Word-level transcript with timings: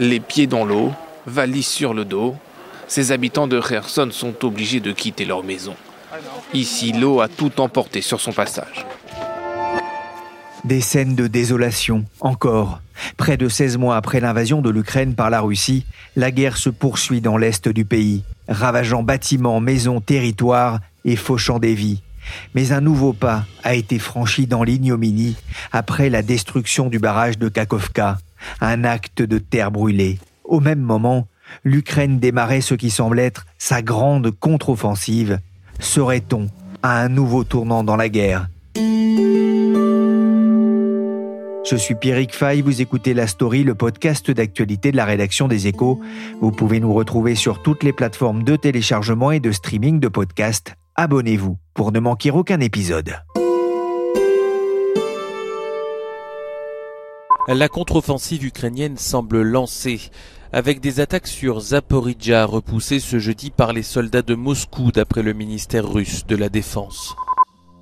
Les 0.00 0.18
pieds 0.18 0.46
dans 0.46 0.64
l'eau, 0.64 0.92
valise 1.26 1.66
sur 1.66 1.92
le 1.92 2.06
dos, 2.06 2.34
ces 2.88 3.12
habitants 3.12 3.46
de 3.46 3.60
Kherson 3.60 4.08
sont 4.10 4.46
obligés 4.46 4.80
de 4.80 4.92
quitter 4.92 5.26
leur 5.26 5.44
maison. 5.44 5.76
Ici, 6.54 6.92
l'eau 6.92 7.20
a 7.20 7.28
tout 7.28 7.60
emporté 7.60 8.00
sur 8.00 8.18
son 8.18 8.32
passage. 8.32 8.86
Des 10.64 10.80
scènes 10.80 11.14
de 11.14 11.26
désolation, 11.26 12.06
encore. 12.20 12.80
Près 13.18 13.36
de 13.36 13.48
16 13.48 13.76
mois 13.76 13.96
après 13.96 14.20
l'invasion 14.20 14.62
de 14.62 14.70
l'Ukraine 14.70 15.14
par 15.14 15.28
la 15.28 15.42
Russie, 15.42 15.84
la 16.16 16.30
guerre 16.30 16.56
se 16.56 16.70
poursuit 16.70 17.20
dans 17.20 17.36
l'est 17.36 17.68
du 17.68 17.84
pays, 17.84 18.24
ravageant 18.48 19.02
bâtiments, 19.02 19.60
maisons, 19.60 20.00
territoires 20.00 20.80
et 21.04 21.16
fauchant 21.16 21.58
des 21.58 21.74
vies. 21.74 22.02
Mais 22.54 22.72
un 22.72 22.80
nouveau 22.80 23.12
pas 23.12 23.44
a 23.64 23.74
été 23.74 23.98
franchi 23.98 24.46
dans 24.46 24.62
l'ignominie 24.62 25.36
après 25.72 26.08
la 26.08 26.22
destruction 26.22 26.88
du 26.88 26.98
barrage 26.98 27.38
de 27.38 27.48
Kakovka, 27.48 28.18
un 28.60 28.84
acte 28.84 29.22
de 29.22 29.38
terre 29.38 29.70
brûlée. 29.70 30.18
Au 30.44 30.60
même 30.60 30.80
moment, 30.80 31.28
l'Ukraine 31.64 32.18
démarrait 32.18 32.60
ce 32.60 32.74
qui 32.74 32.90
semble 32.90 33.18
être 33.18 33.46
sa 33.58 33.82
grande 33.82 34.30
contre-offensive. 34.30 35.40
Serait-on 35.78 36.48
à 36.82 37.00
un 37.00 37.08
nouveau 37.08 37.44
tournant 37.44 37.84
dans 37.84 37.96
la 37.96 38.08
guerre? 38.08 38.48
Je 41.70 41.76
suis 41.76 41.94
Pierrick 41.94 42.34
Fay, 42.34 42.62
vous 42.62 42.80
écoutez 42.80 43.14
La 43.14 43.26
Story, 43.26 43.62
le 43.62 43.74
podcast 43.74 44.30
d'actualité 44.30 44.90
de 44.90 44.96
la 44.96 45.04
rédaction 45.04 45.46
des 45.46 45.68
Échos. 45.68 46.00
Vous 46.40 46.50
pouvez 46.50 46.80
nous 46.80 46.92
retrouver 46.92 47.34
sur 47.34 47.62
toutes 47.62 47.84
les 47.84 47.92
plateformes 47.92 48.42
de 48.42 48.56
téléchargement 48.56 49.30
et 49.30 49.40
de 49.40 49.52
streaming 49.52 50.00
de 50.00 50.08
podcasts. 50.08 50.74
Abonnez-vous 50.96 51.58
pour 51.74 51.92
ne 51.92 52.00
manquer 52.00 52.30
aucun 52.30 52.60
épisode. 52.60 53.14
La 57.52 57.68
contre-offensive 57.68 58.44
ukrainienne 58.44 58.96
semble 58.96 59.42
lancée, 59.42 60.12
avec 60.52 60.78
des 60.78 61.00
attaques 61.00 61.26
sur 61.26 61.58
Zaporizhia 61.58 62.44
repoussées 62.44 63.00
ce 63.00 63.18
jeudi 63.18 63.50
par 63.50 63.72
les 63.72 63.82
soldats 63.82 64.22
de 64.22 64.36
Moscou 64.36 64.92
d'après 64.92 65.24
le 65.24 65.32
ministère 65.32 65.90
russe 65.90 66.24
de 66.28 66.36
la 66.36 66.48
Défense. 66.48 67.16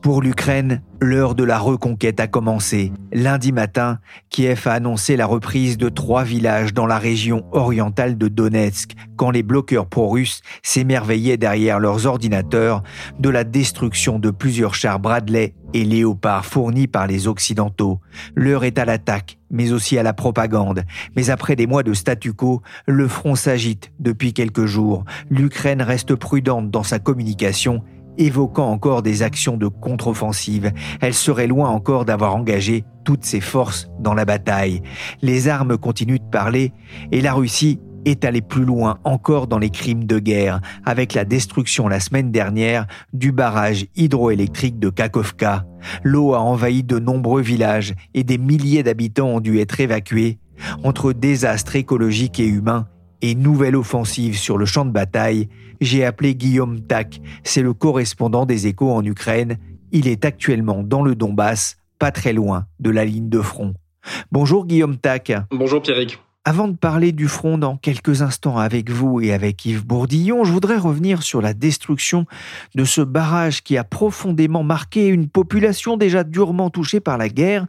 Pour 0.00 0.22
l'Ukraine, 0.22 0.80
l'heure 1.00 1.34
de 1.34 1.42
la 1.42 1.58
reconquête 1.58 2.20
a 2.20 2.28
commencé. 2.28 2.92
Lundi 3.12 3.50
matin, 3.50 3.98
Kiev 4.30 4.62
a 4.66 4.74
annoncé 4.74 5.16
la 5.16 5.27
reprise 5.27 5.77
de 5.77 5.88
trois 5.88 6.22
villages 6.22 6.72
dans 6.72 6.86
la 6.86 6.98
région 6.98 7.44
orientale 7.50 8.16
de 8.16 8.28
Donetsk, 8.28 8.92
quand 9.16 9.32
les 9.32 9.42
bloqueurs 9.42 9.86
pro-russes 9.86 10.41
s'émerveillaient 10.62 11.36
derrière 11.36 11.80
leurs 11.80 12.06
ordinateurs 12.06 12.84
de 13.19 13.28
la 13.28 13.42
destruction 13.42 14.20
de 14.20 14.30
plusieurs 14.30 14.74
chars 14.74 15.00
Bradley 15.00 15.54
et 15.74 15.84
Léopard 15.84 16.46
fournis 16.46 16.86
par 16.86 17.08
les 17.08 17.26
Occidentaux. 17.26 18.00
L'heure 18.36 18.64
est 18.64 18.78
à 18.78 18.84
l'attaque, 18.84 19.38
mais 19.50 19.72
aussi 19.72 19.98
à 19.98 20.04
la 20.04 20.12
propagande. 20.12 20.84
Mais 21.16 21.28
après 21.28 21.56
des 21.56 21.66
mois 21.66 21.82
de 21.82 21.92
statu 21.92 22.32
quo, 22.32 22.62
le 22.86 23.08
front 23.08 23.34
s'agite 23.34 23.91
depuis 23.98 24.32
quelques 24.32 24.66
jours. 24.66 25.04
L'Ukraine 25.28 25.82
reste 25.82 26.15
prudente 26.15 26.70
dans 26.70 26.84
sa 26.84 27.00
communication 27.00 27.82
évoquant 28.18 28.70
encore 28.70 29.02
des 29.02 29.22
actions 29.22 29.56
de 29.56 29.68
contre-offensive. 29.68 30.72
Elle 31.00 31.14
serait 31.14 31.46
loin 31.46 31.70
encore 31.70 32.04
d'avoir 32.04 32.34
engagé 32.34 32.84
toutes 33.04 33.24
ses 33.24 33.40
forces 33.40 33.88
dans 34.00 34.14
la 34.14 34.24
bataille. 34.24 34.82
Les 35.22 35.48
armes 35.48 35.78
continuent 35.78 36.18
de 36.18 36.30
parler 36.30 36.72
et 37.10 37.20
la 37.20 37.32
Russie 37.32 37.80
est 38.04 38.24
allée 38.24 38.42
plus 38.42 38.64
loin 38.64 38.98
encore 39.04 39.46
dans 39.46 39.58
les 39.58 39.70
crimes 39.70 40.04
de 40.04 40.18
guerre 40.18 40.60
avec 40.84 41.14
la 41.14 41.24
destruction 41.24 41.88
la 41.88 42.00
semaine 42.00 42.30
dernière 42.30 42.86
du 43.12 43.32
barrage 43.32 43.86
hydroélectrique 43.96 44.78
de 44.78 44.88
Kakovka. 44.88 45.64
L'eau 46.02 46.34
a 46.34 46.40
envahi 46.40 46.82
de 46.82 46.98
nombreux 46.98 47.42
villages 47.42 47.94
et 48.14 48.24
des 48.24 48.38
milliers 48.38 48.82
d'habitants 48.82 49.28
ont 49.28 49.40
dû 49.40 49.58
être 49.58 49.80
évacués. 49.80 50.38
Entre 50.82 51.12
désastres 51.12 51.76
écologiques 51.76 52.40
et 52.40 52.46
humains, 52.46 52.88
et 53.22 53.34
nouvelle 53.34 53.76
offensive 53.76 54.36
sur 54.36 54.58
le 54.58 54.66
champ 54.66 54.84
de 54.84 54.90
bataille, 54.90 55.48
j'ai 55.80 56.04
appelé 56.04 56.34
Guillaume 56.34 56.80
Tak, 56.80 57.20
c'est 57.44 57.62
le 57.62 57.72
correspondant 57.72 58.46
des 58.46 58.66
échos 58.66 58.92
en 58.92 59.04
Ukraine. 59.04 59.58
Il 59.92 60.08
est 60.08 60.24
actuellement 60.24 60.82
dans 60.82 61.02
le 61.02 61.14
Donbass, 61.14 61.76
pas 61.98 62.10
très 62.10 62.32
loin 62.32 62.66
de 62.80 62.90
la 62.90 63.04
ligne 63.04 63.28
de 63.28 63.40
front. 63.40 63.74
Bonjour 64.32 64.66
Guillaume 64.66 64.96
Tak. 64.96 65.32
Bonjour 65.50 65.82
Pierrick. 65.82 66.18
Avant 66.44 66.68
de 66.68 66.76
parler 66.76 67.12
du 67.12 67.28
front 67.28 67.58
dans 67.58 67.76
quelques 67.76 68.22
instants 68.22 68.56
avec 68.56 68.88
vous 68.88 69.20
et 69.20 69.34
avec 69.34 69.66
Yves 69.66 69.84
Bourdillon, 69.84 70.44
je 70.44 70.52
voudrais 70.52 70.78
revenir 70.78 71.22
sur 71.22 71.42
la 71.42 71.52
destruction 71.52 72.24
de 72.74 72.84
ce 72.84 73.02
barrage 73.02 73.62
qui 73.62 73.76
a 73.76 73.84
profondément 73.84 74.62
marqué 74.62 75.08
une 75.08 75.28
population 75.28 75.98
déjà 75.98 76.24
durement 76.24 76.70
touchée 76.70 77.00
par 77.00 77.18
la 77.18 77.28
guerre. 77.28 77.66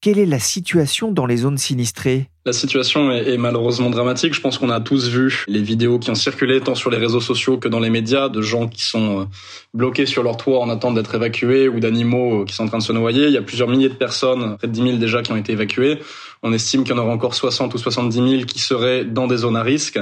Quelle 0.00 0.20
est 0.20 0.26
la 0.26 0.38
situation 0.38 1.10
dans 1.10 1.26
les 1.26 1.38
zones 1.38 1.58
sinistrées? 1.58 2.28
La 2.46 2.52
situation 2.52 3.10
est, 3.10 3.36
malheureusement 3.36 3.90
dramatique. 3.90 4.32
Je 4.32 4.40
pense 4.40 4.56
qu'on 4.56 4.70
a 4.70 4.80
tous 4.80 5.08
vu 5.08 5.44
les 5.48 5.60
vidéos 5.60 5.98
qui 5.98 6.08
ont 6.10 6.14
circulé 6.14 6.60
tant 6.60 6.76
sur 6.76 6.88
les 6.88 6.98
réseaux 6.98 7.20
sociaux 7.20 7.58
que 7.58 7.66
dans 7.66 7.80
les 7.80 7.90
médias 7.90 8.28
de 8.28 8.40
gens 8.40 8.68
qui 8.68 8.84
sont 8.84 9.22
euh, 9.22 9.24
bloqués 9.74 10.06
sur 10.06 10.22
leur 10.22 10.36
toit 10.36 10.60
en 10.60 10.70
attente 10.70 10.94
d'être 10.94 11.16
évacués 11.16 11.66
ou 11.66 11.80
d'animaux 11.80 12.42
euh, 12.42 12.44
qui 12.44 12.54
sont 12.54 12.62
en 12.62 12.68
train 12.68 12.78
de 12.78 12.84
se 12.84 12.92
noyer. 12.92 13.26
Il 13.26 13.32
y 13.32 13.36
a 13.36 13.42
plusieurs 13.42 13.68
milliers 13.68 13.88
de 13.88 13.94
personnes, 13.94 14.56
près 14.56 14.68
de 14.68 14.72
10 14.72 14.82
000 14.82 14.96
déjà, 14.98 15.20
qui 15.22 15.32
ont 15.32 15.36
été 15.36 15.50
évacuées. 15.50 15.98
On 16.44 16.52
estime 16.52 16.84
qu'il 16.84 16.94
y 16.94 16.98
en 16.98 17.02
aura 17.02 17.12
encore 17.12 17.34
60 17.34 17.74
ou 17.74 17.78
70 17.78 18.14
000 18.14 18.44
qui 18.44 18.60
seraient 18.60 19.04
dans 19.04 19.26
des 19.26 19.38
zones 19.38 19.56
à 19.56 19.64
risque. 19.64 19.98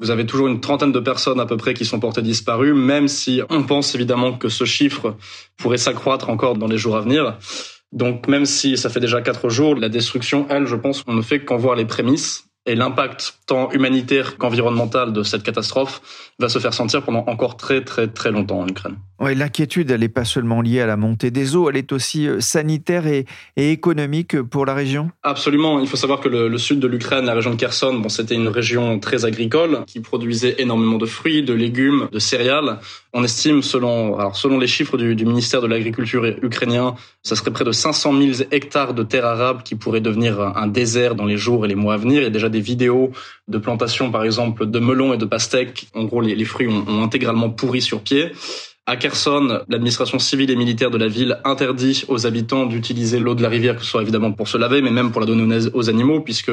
Vous 0.00 0.10
avez 0.10 0.24
toujours 0.24 0.48
une 0.48 0.60
trentaine 0.60 0.90
de 0.90 1.00
personnes 1.00 1.38
à 1.38 1.46
peu 1.46 1.58
près 1.58 1.74
qui 1.74 1.84
sont 1.84 2.00
portées 2.00 2.22
disparues, 2.22 2.74
même 2.74 3.08
si 3.08 3.42
on 3.50 3.62
pense 3.62 3.94
évidemment 3.94 4.32
que 4.32 4.48
ce 4.48 4.64
chiffre 4.64 5.16
pourrait 5.58 5.76
s'accroître 5.76 6.30
encore 6.30 6.56
dans 6.56 6.66
les 6.66 6.78
jours 6.78 6.96
à 6.96 7.02
venir. 7.02 7.36
Donc 7.94 8.26
même 8.26 8.44
si 8.44 8.76
ça 8.76 8.90
fait 8.90 9.00
déjà 9.00 9.22
quatre 9.22 9.48
jours, 9.48 9.76
la 9.76 9.88
destruction, 9.88 10.46
elle, 10.50 10.66
je 10.66 10.76
pense 10.76 11.02
qu'on 11.02 11.14
ne 11.14 11.22
fait 11.22 11.44
qu'en 11.44 11.56
voir 11.56 11.76
les 11.76 11.86
prémices 11.86 12.48
et 12.66 12.74
l'impact 12.74 13.40
tant 13.46 13.70
humanitaire 13.72 14.38
qu'environnemental 14.38 15.12
de 15.12 15.22
cette 15.22 15.42
catastrophe 15.42 16.00
va 16.38 16.48
se 16.48 16.58
faire 16.58 16.72
sentir 16.72 17.02
pendant 17.02 17.24
encore 17.26 17.56
très 17.56 17.84
très 17.84 18.08
très 18.08 18.30
longtemps 18.30 18.60
en 18.60 18.66
Ukraine. 18.66 18.96
Oui, 19.20 19.34
l'inquiétude, 19.34 19.90
elle 19.90 20.00
n'est 20.00 20.08
pas 20.08 20.24
seulement 20.24 20.60
liée 20.60 20.80
à 20.80 20.86
la 20.86 20.96
montée 20.96 21.30
des 21.30 21.56
eaux, 21.56 21.68
elle 21.70 21.76
est 21.76 21.92
aussi 21.92 22.26
euh, 22.26 22.40
sanitaire 22.40 23.06
et, 23.06 23.26
économique 23.56 24.40
pour 24.42 24.66
la 24.66 24.74
région 24.74 25.10
Absolument. 25.22 25.78
Il 25.80 25.86
faut 25.86 25.96
savoir 25.96 26.20
que 26.20 26.28
le, 26.28 26.58
sud 26.58 26.80
de 26.80 26.86
l'Ukraine, 26.86 27.26
la 27.26 27.34
région 27.34 27.50
de 27.50 27.56
Kherson, 27.56 27.94
bon, 27.94 28.08
c'était 28.08 28.34
une 28.34 28.48
région 28.48 28.98
très 28.98 29.24
agricole 29.24 29.84
qui 29.86 30.00
produisait 30.00 30.56
énormément 30.58 30.98
de 30.98 31.06
fruits, 31.06 31.42
de 31.42 31.52
légumes, 31.52 32.08
de 32.12 32.18
céréales. 32.18 32.78
On 33.16 33.22
estime, 33.22 33.62
selon, 33.62 34.18
alors 34.18 34.34
selon 34.34 34.58
les 34.58 34.66
chiffres 34.66 34.98
du, 34.98 35.24
ministère 35.24 35.62
de 35.62 35.68
l'Agriculture 35.68 36.24
ukrainien, 36.42 36.96
ça 37.22 37.36
serait 37.36 37.52
près 37.52 37.64
de 37.64 37.70
500 37.70 38.12
000 38.12 38.48
hectares 38.50 38.92
de 38.92 39.04
terres 39.04 39.24
arables 39.24 39.62
qui 39.62 39.76
pourraient 39.76 40.00
devenir 40.00 40.40
un 40.40 40.66
désert 40.66 41.14
dans 41.14 41.24
les 41.24 41.36
jours 41.36 41.64
et 41.64 41.68
les 41.68 41.76
mois 41.76 41.94
à 41.94 41.96
venir. 41.96 42.22
Il 42.22 42.24
y 42.24 42.26
a 42.26 42.30
déjà 42.30 42.48
des 42.48 42.60
vidéos 42.60 43.12
de 43.46 43.58
plantations, 43.58 44.10
par 44.10 44.24
exemple, 44.24 44.66
de 44.66 44.78
melons 44.80 45.14
et 45.14 45.16
de 45.16 45.26
pastèques. 45.26 45.86
En 45.94 46.04
gros, 46.04 46.20
les, 46.20 46.44
fruits 46.44 46.66
ont, 46.66 47.04
intégralement 47.04 47.50
pourri 47.50 47.80
sur 47.80 48.00
pied. 48.00 48.32
À 48.86 48.96
Kherson, 48.96 49.62
l'administration 49.68 50.18
civile 50.18 50.50
et 50.50 50.56
militaire 50.56 50.90
de 50.90 50.98
la 50.98 51.08
ville 51.08 51.40
interdit 51.44 52.04
aux 52.08 52.26
habitants 52.26 52.66
d'utiliser 52.66 53.18
l'eau 53.18 53.34
de 53.34 53.40
la 53.40 53.48
rivière, 53.48 53.76
que 53.76 53.82
ce 53.82 53.88
soit 53.88 54.02
évidemment 54.02 54.32
pour 54.32 54.46
se 54.46 54.58
laver, 54.58 54.82
mais 54.82 54.90
même 54.90 55.10
pour 55.10 55.22
la 55.22 55.26
donner 55.26 55.68
aux 55.72 55.88
animaux, 55.88 56.20
puisque 56.20 56.50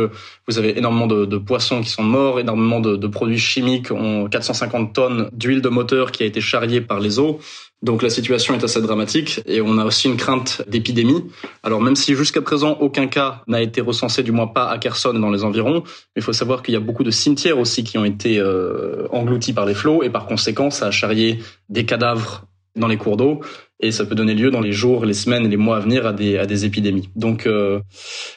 vous 0.48 0.58
avez 0.58 0.78
énormément 0.78 1.08
de, 1.08 1.38
poissons 1.38 1.82
qui 1.82 1.90
sont 1.90 2.04
morts, 2.04 2.40
énormément 2.40 2.80
de, 2.80 2.96
de 2.96 3.08
produits 3.08 3.38
chimiques, 3.38 3.92
ont 3.92 4.30
450 4.30 4.94
tonnes 4.94 5.30
d'huile 5.34 5.62
de 5.62 5.68
moteur 5.68 6.14
qui 6.14 6.24
a 6.24 6.26
été 6.26 6.40
charriée 6.40 6.80
par 6.80 7.02
les 7.02 7.20
eaux. 7.20 7.42
Donc 7.82 8.04
la 8.04 8.12
situation 8.12 8.54
est 8.54 8.64
assez 8.64 8.80
dramatique 8.82 9.42
et 9.48 9.60
on 9.60 9.80
a 9.80 9.86
aussi 9.86 10.08
une 10.08 10.18
crainte 10.18 10.62
d'épidémie. 10.68 11.24
Alors 11.64 11.82
même 11.82 11.96
si 11.96 12.14
jusqu'à 12.14 12.42
présent 12.42 12.78
aucun 12.80 13.08
cas 13.08 13.42
n'a 13.48 13.62
été 13.62 13.82
recensé, 13.82 14.22
du 14.22 14.32
moins 14.32 14.48
pas 14.48 14.70
à 14.70 14.78
Kherson 14.78 15.16
et 15.16 15.20
dans 15.20 15.32
les 15.32 15.44
environs, 15.44 15.84
il 16.16 16.22
faut 16.22 16.34
savoir 16.34 16.62
qu'il 16.62 16.76
y 16.76 16.78
a 16.78 16.80
beaucoup 16.80 17.04
de 17.04 17.12
cimetières 17.12 17.58
aussi 17.58 17.84
qui 17.84 17.98
ont 17.98 18.06
été 18.06 18.40
euh, 18.40 19.08
engloutis 19.12 19.54
par 19.54 19.66
les 19.66 19.74
flots 19.74 20.04
et 20.04 20.12
par 20.12 20.28
conséquent 20.28 20.70
ça 20.70 20.88
a 20.88 20.92
charrié 20.92 21.40
des 21.70 21.86
cadavres 21.86 22.46
dans 22.76 22.88
les 22.88 22.98
cours 22.98 23.18
d'eau 23.18 23.42
et 23.82 23.92
ça 23.92 24.06
peut 24.06 24.16
donner 24.16 24.34
lieu 24.34 24.52
dans 24.52 24.62
les 24.62 24.72
jours, 24.72 25.06
les 25.06 25.14
semaines 25.14 25.48
les 25.50 25.58
mois 25.58 25.78
à 25.78 25.80
venir 25.80 26.06
à 26.06 26.14
des, 26.14 26.38
à 26.38 26.46
des 26.46 26.66
épidémies. 26.66 27.10
Donc 27.16 27.48
euh, 27.48 27.80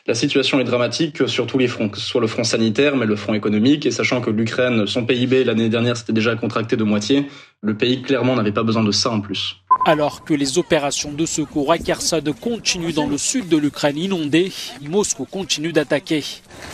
la 0.06 0.14
situation 0.14 0.58
est 0.61 0.64
dramatique 0.64 1.29
sur 1.29 1.46
tous 1.46 1.58
les 1.58 1.69
fronts, 1.69 1.88
que 1.88 1.99
ce 1.99 2.06
soit 2.06 2.20
le 2.20 2.26
front 2.26 2.44
sanitaire, 2.44 2.96
mais 2.96 3.06
le 3.06 3.17
front 3.17 3.35
économique, 3.35 3.87
et 3.87 3.91
sachant 3.91 4.20
que 4.20 4.31
l'Ukraine, 4.31 4.87
son 4.87 5.05
PIB 5.05 5.44
l'année 5.44 5.69
dernière 5.69 5.96
s'était 5.96 6.12
déjà 6.12 6.35
contracté 6.35 6.76
de 6.76 6.85
moitié, 6.85 7.26
le 7.61 7.75
pays 7.75 8.02
clairement 8.02 8.37
n'avait 8.37 8.52
pas 8.52 8.62
besoin 8.62 8.85
de 8.85 8.93
ça 8.93 9.11
en 9.11 9.20
plus. 9.20 9.56
Alors 9.87 10.25
que 10.25 10.35
les 10.35 10.58
opérations 10.58 11.12
de 11.12 11.26
secours 11.26 11.73
à 11.73 11.79
Kherson 11.79 12.23
continuent 12.41 12.94
dans 12.94 13.06
le 13.06 13.19
sud 13.19 13.49
de 13.49 13.56
l'Ukraine 13.56 13.99
inondée, 13.99 14.52
Moscou 14.82 15.25
continue 15.25 15.73
d'attaquer. 15.73 16.23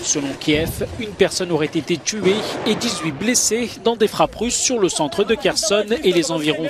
Selon 0.03 0.29
Kiev, 0.39 0.87
une 1.01 1.11
personne 1.11 1.51
aurait 1.51 1.67
été 1.67 1.97
tuée 1.97 2.37
et 2.67 2.75
18 2.75 3.13
blessés 3.13 3.71
dans 3.85 3.97
des 3.97 4.07
frappes 4.09 4.35
russes 4.35 4.57
sur 4.57 4.79
le 4.79 4.89
centre 4.89 5.25
de 5.25 5.35
Kherson 5.35 5.87
et 6.05 6.13
les 6.13 6.31
environs. 6.31 6.69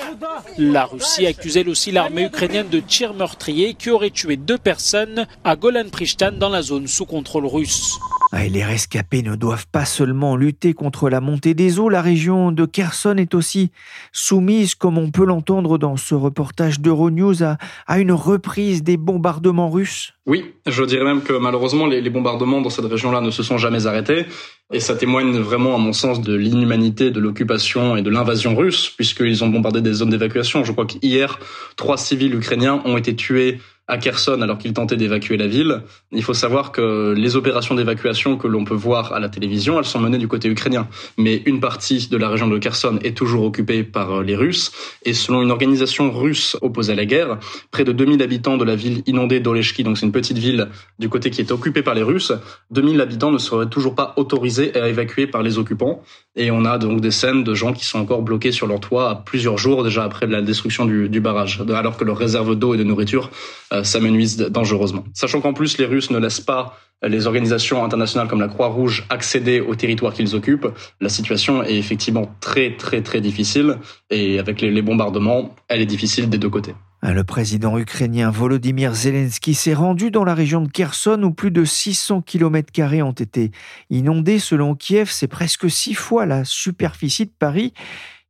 La 0.57 0.85
Russie 0.85 1.27
accuse 1.27 1.57
elle 1.57 1.69
aussi 1.69 1.90
l'armée 1.91 2.25
ukrainienne 2.25 2.69
de 2.69 2.81
tirs 2.81 3.15
meurtriers 3.15 3.75
qui 3.75 3.91
aurait 3.91 4.11
tué 4.11 4.37
deux 4.37 4.59
personnes 4.59 5.27
à 5.45 5.57
Golan-Prishtan 5.57 6.33
dans 6.33 6.49
la 6.49 6.63
zone 6.63 6.87
sous 6.87 7.07
contrôle 7.07 7.47
russe. 7.47 7.99
Et 8.39 8.49
les 8.49 8.63
rescapés 8.63 9.23
ne 9.23 9.35
doivent 9.35 9.67
pas 9.67 9.85
seulement 9.85 10.37
lutter 10.37 10.73
contre 10.73 11.11
la 11.11 11.21
montée 11.21 11.55
des 11.55 11.81
eaux, 11.81 11.89
la 11.89 12.01
région 12.01 12.53
de 12.53 12.65
Kherson 12.65 13.17
est 13.17 13.35
aussi 13.35 13.73
soumise, 14.13 14.77
comme 14.77 14.99
on 14.99 15.11
peut 15.11 15.25
l'entendre 15.25 15.79
dans 15.79 15.97
ce 15.97 16.15
reportage 16.15 16.81
d'Euronews, 16.81 17.43
à 17.43 17.99
une 17.99 18.13
reprise 18.13 18.85
des 18.85 18.97
bombardements 18.97 19.71
russes. 19.71 20.15
Oui, 20.31 20.55
je 20.65 20.85
dirais 20.85 21.03
même 21.03 21.23
que 21.23 21.33
malheureusement 21.33 21.89
les, 21.89 22.09
bombardements 22.09 22.61
dans 22.61 22.71
cette 22.71 22.85
région-là 22.85 23.21
ne 23.21 23.33
se 23.33 23.43
sont 23.43 23.59
jamais 23.59 23.89
arrêtés. 23.89 24.27
Et 24.73 24.79
ça 24.79 24.95
témoigne 24.95 25.37
vraiment, 25.41 25.75
à 25.75 25.79
mon 25.79 25.93
sens, 25.93 26.21
de 26.21 26.37
l'inhumanité 26.37 27.11
de 27.11 27.19
l'occupation 27.19 27.97
et 27.97 28.03
de 28.03 28.11
l'invasion 28.11 28.55
russe, 28.55 28.91
puisqu'ils 28.91 29.43
ont 29.43 29.49
bombardé 29.49 29.81
des 29.81 29.93
zones 29.93 30.11
d'évacuation. 30.11 30.63
Je 30.63 30.71
crois 30.71 30.87
qu'hier, 30.87 31.41
trois 31.75 31.97
civils 31.97 32.33
ukrainiens 32.33 32.81
ont 32.85 32.97
été 32.97 33.17
tués 33.17 33.59
à 33.91 33.99
Kherson 33.99 34.41
alors 34.41 34.57
qu'ils 34.57 34.73
tentaient 34.73 34.97
d'évacuer 34.97 35.37
la 35.37 35.49
ville. 35.49 35.83
Il 36.13 36.23
faut 36.23 36.35
savoir 36.35 36.71
que 36.73 37.13
les 37.17 37.37
opérations 37.37 37.75
d'évacuation 37.75 38.37
que 38.37 38.47
l'on 38.47 38.65
peut 38.65 38.75
voir 38.75 39.13
à 39.13 39.21
la 39.21 39.29
télévision, 39.29 39.79
elles 39.79 39.85
sont 39.85 39.99
menées 39.99 40.19
du 40.19 40.29
côté 40.29 40.49
ukrainien. 40.49 40.89
Mais 41.19 41.43
une 41.45 41.61
partie 41.61 42.09
de 42.09 42.17
la 42.17 42.29
région 42.29 42.47
de 42.47 42.57
Kherson 42.59 42.99
est 43.03 43.17
toujours 43.17 43.45
occupée 43.45 43.83
par 43.83 44.21
euh, 44.21 44.23
les 44.23 44.37
Russes. 44.37 44.73
Et 45.05 45.13
selon 45.13 45.43
une 45.43 45.51
organisation 45.51 46.11
russe 46.13 46.57
opposée 46.63 46.93
à 46.93 46.97
la 46.97 47.05
guerre, 47.05 47.39
près 47.73 47.85
de 47.85 47.93
2000 47.93 48.23
habitants 48.23 48.57
de 48.57 48.65
la 48.65 48.77
ville 48.77 49.03
inondée 49.07 49.41
d'Oleshki, 49.41 49.83
donc 49.83 49.99
c'est 49.99 50.07
une 50.07 50.13
petite 50.13 50.39
ville 50.39 50.69
du 50.99 51.09
côté 51.09 51.31
qui 51.31 51.41
est 51.41 51.51
occupée 51.51 51.83
par 51.83 51.95
les 51.95 52.03
Russes, 52.03 52.33
2000 52.71 53.01
habitants 53.01 53.33
ne 53.33 53.39
seraient 53.39 53.69
toujours 53.69 53.97
pas 53.97 54.15
autorisés 54.17 54.79
à 54.81 54.89
évacuer 54.89 55.27
par 55.27 55.43
les 55.43 55.59
occupants. 55.59 56.03
Et 56.37 56.53
on 56.53 56.65
a 56.65 56.79
donc 56.79 57.01
des 57.01 57.11
scènes 57.11 57.43
de 57.43 57.55
gens 57.55 57.73
qui 57.73 57.85
sont 57.85 57.99
encore 57.99 58.23
bloqués 58.23 58.53
sur 58.53 58.69
leur 58.69 58.79
toit 58.79 59.11
à 59.11 59.15
plusieurs 59.17 59.59
jours 59.59 59.83
déjà 59.83 60.05
après 60.05 60.29
la 60.29 60.43
destruction 60.43 60.85
du, 60.85 61.09
du 61.09 61.21
barrage, 61.21 61.61
alors 61.75 61.97
que 61.97 62.05
leurs 62.05 62.19
réserves 62.19 62.55
d'eau 62.55 62.75
et 62.75 62.79
de 62.79 62.85
nourriture 62.85 63.31
euh, 63.73 63.80
s'amenuisent 63.85 64.39
dangereusement. 64.39 65.05
Sachant 65.15 65.41
qu'en 65.41 65.53
plus 65.53 65.79
les 65.79 65.87
Russes 65.87 66.11
ne 66.11 66.19
laissent 66.19 66.41
pas 66.41 66.77
les 67.03 67.27
organisations 67.27 67.83
internationales 67.85 68.29
comme 68.29 68.41
la 68.41 68.49
Croix-Rouge 68.49 69.07
accéder 69.09 69.61
au 69.61 69.75
territoire 69.75 70.13
qu'ils 70.13 70.35
occupent, 70.35 70.69
la 71.01 71.09
situation 71.09 71.63
est 71.63 71.77
effectivement 71.77 72.31
très 72.41 72.77
très 72.77 73.03
très 73.03 73.21
difficile 73.21 73.77
et 74.11 74.39
avec 74.39 74.61
les, 74.61 74.83
bombardements, 74.83 75.55
elle 75.69 75.81
est 75.81 75.87
difficile 75.87 76.29
des 76.29 76.39
deux 76.39 76.51
côtés. 76.51 76.75
Le 77.03 77.25
président 77.25 77.79
ukrainien 77.79 78.31
Volodymyr 78.31 78.95
Zelensky 78.95 79.55
s'est 79.55 79.73
rendu 79.73 80.11
dans 80.11 80.25
la 80.25 80.35
région 80.35 80.61
de 80.61 80.69
Kherson 80.69 81.23
où 81.23 81.33
plus 81.33 81.51
de 81.51 81.65
600 81.65 82.21
km 82.21 82.71
ont 83.03 83.13
été 83.13 83.53
inondés. 83.89 84.39
Selon 84.39 84.75
Kiev, 84.75 85.09
c'est 85.11 85.27
presque 85.27 85.71
six 85.71 85.95
fois 85.95 86.27
la 86.27 86.45
superficie 86.45 87.25
de 87.25 87.33
Paris. 87.39 87.73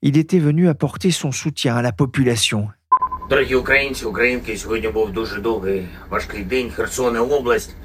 Il 0.03 0.17
était 0.17 0.39
venu 0.39 0.69
apporter 0.69 1.11
son 1.11 1.33
soutien 1.33 1.75
à 1.75 1.83
la 1.83 1.91
population. 1.91 2.69
Дорогі 3.30 3.56
українці, 3.56 4.06
українки, 4.06 4.58
сьогодні 4.58 4.88
був 4.88 5.12
дуже 5.12 5.42
довгий 5.42 5.88
важкий 6.10 6.44
день. 6.44 6.72
Херсон 6.72 7.16
і 7.16 7.20
область, 7.20 7.76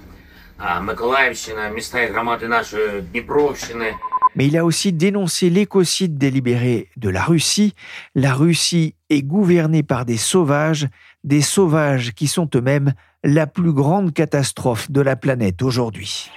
а 0.59 0.81
Миколаївщина, 0.81 1.69
міста 1.69 2.01
і 2.01 2.13
громади 2.13 2.49
нашої 2.49 3.01
Дніпровщини. 3.01 3.95
Mais 4.37 4.47
il 4.47 4.57
a 4.57 4.65
aussi 4.65 4.93
dénoncé 4.93 5.51
l'écocide 5.51 6.17
délibéré 6.17 6.89
de 6.97 7.11
la 7.11 7.25
Russie. 7.25 7.75
La 8.15 8.33
Russie 8.33 8.95
est 9.09 9.23
gouvernée 9.23 9.83
par 9.83 10.05
des 10.05 10.17
sauvages, 10.17 10.87
des 11.25 11.41
sauvages 11.41 12.13
qui 12.15 12.29
sont 12.29 12.49
eux-mêmes 12.55 12.95
la 13.25 13.47
plus 13.47 13.73
grande 13.73 14.13
catastrophe 14.13 14.91
de 14.91 15.01
la 15.01 15.17
planète 15.17 15.63
aujourd'hui. 15.63 16.31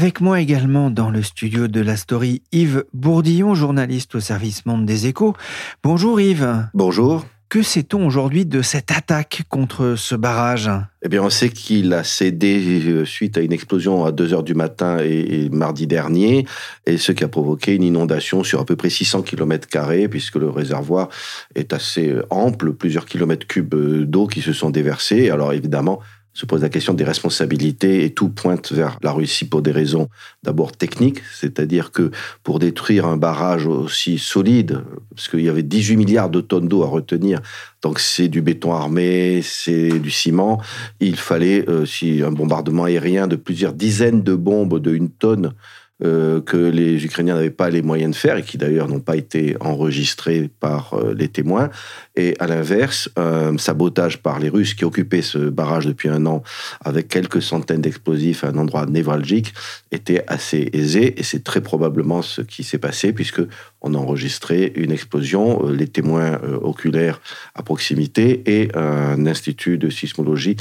Avec 0.00 0.20
moi 0.20 0.40
également 0.40 0.90
dans 0.90 1.10
le 1.10 1.24
studio 1.24 1.66
de 1.66 1.80
la 1.80 1.96
story, 1.96 2.40
Yves 2.52 2.84
Bourdillon, 2.94 3.56
journaliste 3.56 4.14
au 4.14 4.20
service 4.20 4.64
Monde 4.64 4.86
des 4.86 5.08
Échos. 5.08 5.34
Bonjour 5.82 6.20
Yves. 6.20 6.68
Bonjour. 6.72 7.26
Que 7.48 7.62
sait-on 7.62 8.06
aujourd'hui 8.06 8.46
de 8.46 8.62
cette 8.62 8.92
attaque 8.92 9.42
contre 9.48 9.96
ce 9.96 10.14
barrage? 10.14 10.70
Eh 11.02 11.08
bien, 11.08 11.22
on 11.22 11.30
sait 11.30 11.48
qu'il 11.48 11.92
a 11.94 12.04
cédé 12.04 12.80
euh, 12.86 13.04
suite 13.04 13.38
à 13.38 13.40
une 13.40 13.52
explosion 13.52 14.04
à 14.04 14.12
2 14.12 14.34
heures 14.34 14.42
du 14.44 14.54
matin 14.54 14.98
et, 15.02 15.46
et, 15.46 15.48
mardi 15.48 15.88
dernier, 15.88 16.46
et 16.86 16.96
ce 16.96 17.10
qui 17.10 17.24
a 17.24 17.28
provoqué 17.28 17.74
une 17.74 17.82
inondation 17.82 18.44
sur 18.44 18.60
à 18.60 18.64
peu 18.64 18.76
près 18.76 18.90
600 18.90 19.22
km 19.22 19.66
puisque 20.08 20.36
le 20.36 20.48
réservoir 20.48 21.08
est 21.56 21.72
assez 21.72 22.08
euh, 22.10 22.22
ample, 22.30 22.72
plusieurs 22.72 23.06
kilomètres 23.06 23.48
cubes 23.48 23.74
euh, 23.74 24.06
d'eau 24.06 24.28
qui 24.28 24.42
se 24.42 24.52
sont 24.52 24.70
déversés. 24.70 25.30
Alors 25.30 25.52
évidemment, 25.52 25.98
se 26.38 26.46
pose 26.46 26.62
la 26.62 26.68
question 26.68 26.94
des 26.94 27.02
responsabilités 27.02 28.04
et 28.04 28.10
tout 28.10 28.28
pointe 28.28 28.70
vers 28.70 28.96
la 29.02 29.10
Russie 29.10 29.44
pour 29.44 29.60
des 29.60 29.72
raisons 29.72 30.08
d'abord 30.44 30.70
techniques, 30.70 31.20
c'est-à-dire 31.34 31.90
que 31.90 32.12
pour 32.44 32.60
détruire 32.60 33.06
un 33.06 33.16
barrage 33.16 33.66
aussi 33.66 34.20
solide, 34.20 34.84
parce 35.16 35.26
qu'il 35.26 35.40
y 35.40 35.48
avait 35.48 35.64
18 35.64 35.96
milliards 35.96 36.30
de 36.30 36.40
tonnes 36.40 36.68
d'eau 36.68 36.84
à 36.84 36.86
retenir, 36.86 37.40
donc 37.82 37.98
c'est 37.98 38.28
du 38.28 38.40
béton 38.40 38.72
armé, 38.72 39.40
c'est 39.42 39.98
du 39.98 40.12
ciment, 40.12 40.62
il 41.00 41.16
fallait 41.16 41.68
euh, 41.68 41.84
si 41.84 42.22
un 42.22 42.30
bombardement 42.30 42.84
aérien 42.84 43.26
de 43.26 43.34
plusieurs 43.34 43.72
dizaines 43.72 44.22
de 44.22 44.36
bombes 44.36 44.78
de 44.78 44.94
une 44.94 45.10
tonne 45.10 45.54
euh, 46.04 46.40
que 46.40 46.56
les 46.56 47.04
Ukrainiens 47.04 47.34
n'avaient 47.34 47.50
pas 47.50 47.70
les 47.70 47.82
moyens 47.82 48.12
de 48.12 48.16
faire 48.16 48.36
et 48.36 48.44
qui 48.44 48.56
d'ailleurs 48.56 48.86
n'ont 48.86 49.00
pas 49.00 49.16
été 49.16 49.56
enregistrés 49.58 50.48
par 50.60 50.94
euh, 50.94 51.12
les 51.12 51.26
témoins. 51.26 51.70
Et 52.14 52.36
à 52.38 52.46
l'inverse, 52.46 53.08
un 53.16 53.58
sabotage 53.58 54.18
par 54.18 54.38
les 54.38 54.48
Russes 54.48 54.74
qui 54.74 54.84
occupaient 54.84 55.22
ce 55.22 55.38
barrage 55.38 55.86
depuis 55.86 56.08
un 56.08 56.24
an 56.26 56.44
avec 56.84 57.08
quelques 57.08 57.42
centaines 57.42 57.80
d'explosifs 57.80 58.44
à 58.44 58.48
un 58.50 58.58
endroit 58.58 58.86
névralgique 58.86 59.52
était 59.90 60.22
assez 60.28 60.70
aisé 60.72 61.18
et 61.18 61.24
c'est 61.24 61.42
très 61.42 61.60
probablement 61.60 62.22
ce 62.22 62.42
qui 62.42 62.62
s'est 62.62 62.78
passé 62.78 63.12
puisque 63.12 63.42
on 63.80 63.94
a 63.94 63.98
enregistré 63.98 64.72
une 64.76 64.92
explosion, 64.92 65.66
euh, 65.66 65.72
les 65.72 65.88
témoins 65.88 66.38
oculaires 66.62 67.20
à 67.56 67.64
proximité 67.64 68.42
et 68.46 68.68
un 68.76 69.26
institut 69.26 69.78
de 69.78 69.90
sismologie 69.90 70.56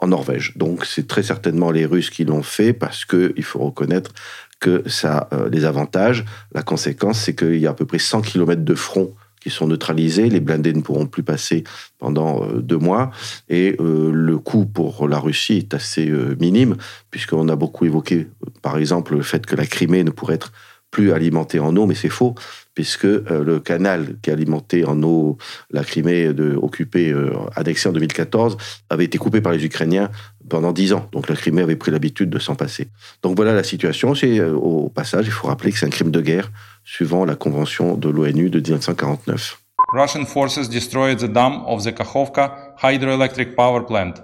en 0.00 0.08
Norvège. 0.08 0.54
Donc 0.56 0.84
c'est 0.84 1.06
très 1.06 1.22
certainement 1.22 1.70
les 1.70 1.86
Russes 1.86 2.10
qui 2.10 2.24
l'ont 2.24 2.42
fait 2.42 2.72
parce 2.72 3.04
que 3.04 3.32
il 3.36 3.44
faut 3.44 3.60
reconnaître 3.60 4.12
que 4.60 4.82
ça 4.86 5.28
a 5.30 5.34
euh, 5.34 5.48
des 5.48 5.64
avantages. 5.64 6.24
La 6.54 6.62
conséquence, 6.62 7.18
c'est 7.18 7.34
qu'il 7.34 7.56
y 7.56 7.66
a 7.66 7.70
à 7.70 7.74
peu 7.74 7.86
près 7.86 7.98
100 7.98 8.20
km 8.20 8.62
de 8.62 8.74
front 8.74 9.12
qui 9.40 9.48
sont 9.48 9.66
neutralisés. 9.66 10.28
Les 10.28 10.40
blindés 10.40 10.74
ne 10.74 10.82
pourront 10.82 11.06
plus 11.06 11.22
passer 11.22 11.64
pendant 11.98 12.44
euh, 12.44 12.60
deux 12.60 12.76
mois. 12.76 13.10
Et 13.48 13.74
euh, 13.80 14.10
le 14.12 14.38
coût 14.38 14.66
pour 14.66 15.08
la 15.08 15.18
Russie 15.18 15.56
est 15.56 15.74
assez 15.74 16.12
minime, 16.38 16.76
puisqu'on 17.10 17.48
a 17.48 17.56
beaucoup 17.56 17.86
évoqué, 17.86 18.28
par 18.62 18.76
exemple, 18.76 19.16
le 19.16 19.22
fait 19.22 19.44
que 19.46 19.56
la 19.56 19.66
Crimée 19.66 20.04
ne 20.04 20.10
pourrait 20.10 20.34
être 20.34 20.52
plus 20.90 21.12
alimentée 21.12 21.60
en 21.60 21.76
eau, 21.76 21.86
mais 21.86 21.94
c'est 21.94 22.08
faux, 22.08 22.34
puisque 22.74 23.04
le 23.04 23.60
canal 23.60 24.16
qui 24.22 24.32
alimentait 24.32 24.84
en 24.84 25.00
eau 25.04 25.38
la 25.70 25.84
Crimée 25.84 26.32
de, 26.34 26.56
occupée, 26.56 27.14
annexée 27.54 27.88
en 27.88 27.92
2014, 27.92 28.56
avait 28.90 29.04
été 29.04 29.16
coupé 29.16 29.40
par 29.40 29.52
les 29.52 29.64
Ukrainiens 29.64 30.10
pendant 30.50 30.72
dix 30.72 30.92
ans. 30.92 31.08
Donc 31.12 31.30
la 31.30 31.36
Crimée 31.36 31.62
avait 31.62 31.76
pris 31.76 31.90
l'habitude 31.90 32.28
de 32.28 32.38
s'en 32.38 32.54
passer. 32.54 32.88
Donc 33.22 33.36
voilà 33.36 33.54
la 33.54 33.64
situation. 33.64 34.14
C'est 34.14 34.38
euh, 34.38 34.52
au 34.54 34.90
passage, 34.90 35.24
il 35.26 35.32
faut 35.32 35.48
rappeler 35.48 35.72
que 35.72 35.78
c'est 35.78 35.86
un 35.86 35.90
crime 35.90 36.10
de 36.10 36.20
guerre 36.20 36.50
suivant 36.84 37.24
la 37.24 37.36
convention 37.36 37.96
de 37.96 38.10
l'ONU 38.10 38.50
de 38.50 38.60
1949. 38.60 39.58
Russian 39.94 40.26
forces 40.26 40.68
destroyed 40.68 41.18
the 41.18 41.32
dam 41.32 41.64
of 41.66 41.82
the 41.84 41.92
Kakhovka 41.92 42.74
hydroelectric 42.82 43.56
power 43.56 43.82
plant. 43.84 44.22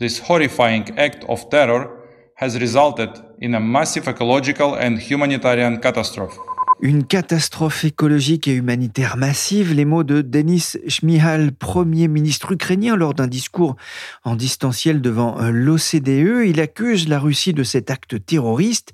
This 0.00 0.20
horrifying 0.28 0.84
act 0.98 1.24
of 1.28 1.48
terror 1.48 1.88
has 2.36 2.58
resulted 2.58 3.10
in 3.40 3.54
a 3.54 3.60
massive 3.60 4.08
ecological 4.08 4.74
and 4.74 4.98
humanitarian 4.98 5.78
catastrophe. 5.78 6.36
Une 6.80 7.04
catastrophe 7.04 7.84
écologique 7.84 8.48
et 8.48 8.54
humanitaire 8.54 9.16
massive, 9.16 9.72
les 9.72 9.84
mots 9.84 10.02
de 10.02 10.22
Denis 10.22 10.72
Shmihal, 10.88 11.52
premier 11.52 12.08
ministre 12.08 12.52
ukrainien, 12.52 12.96
lors 12.96 13.14
d'un 13.14 13.28
discours 13.28 13.76
en 14.24 14.34
distanciel 14.34 15.00
devant 15.00 15.36
l'OCDE. 15.40 16.44
Il 16.46 16.60
accuse 16.60 17.08
la 17.08 17.18
Russie 17.18 17.54
de 17.54 17.62
cet 17.62 17.90
acte 17.90 18.24
terroriste. 18.26 18.92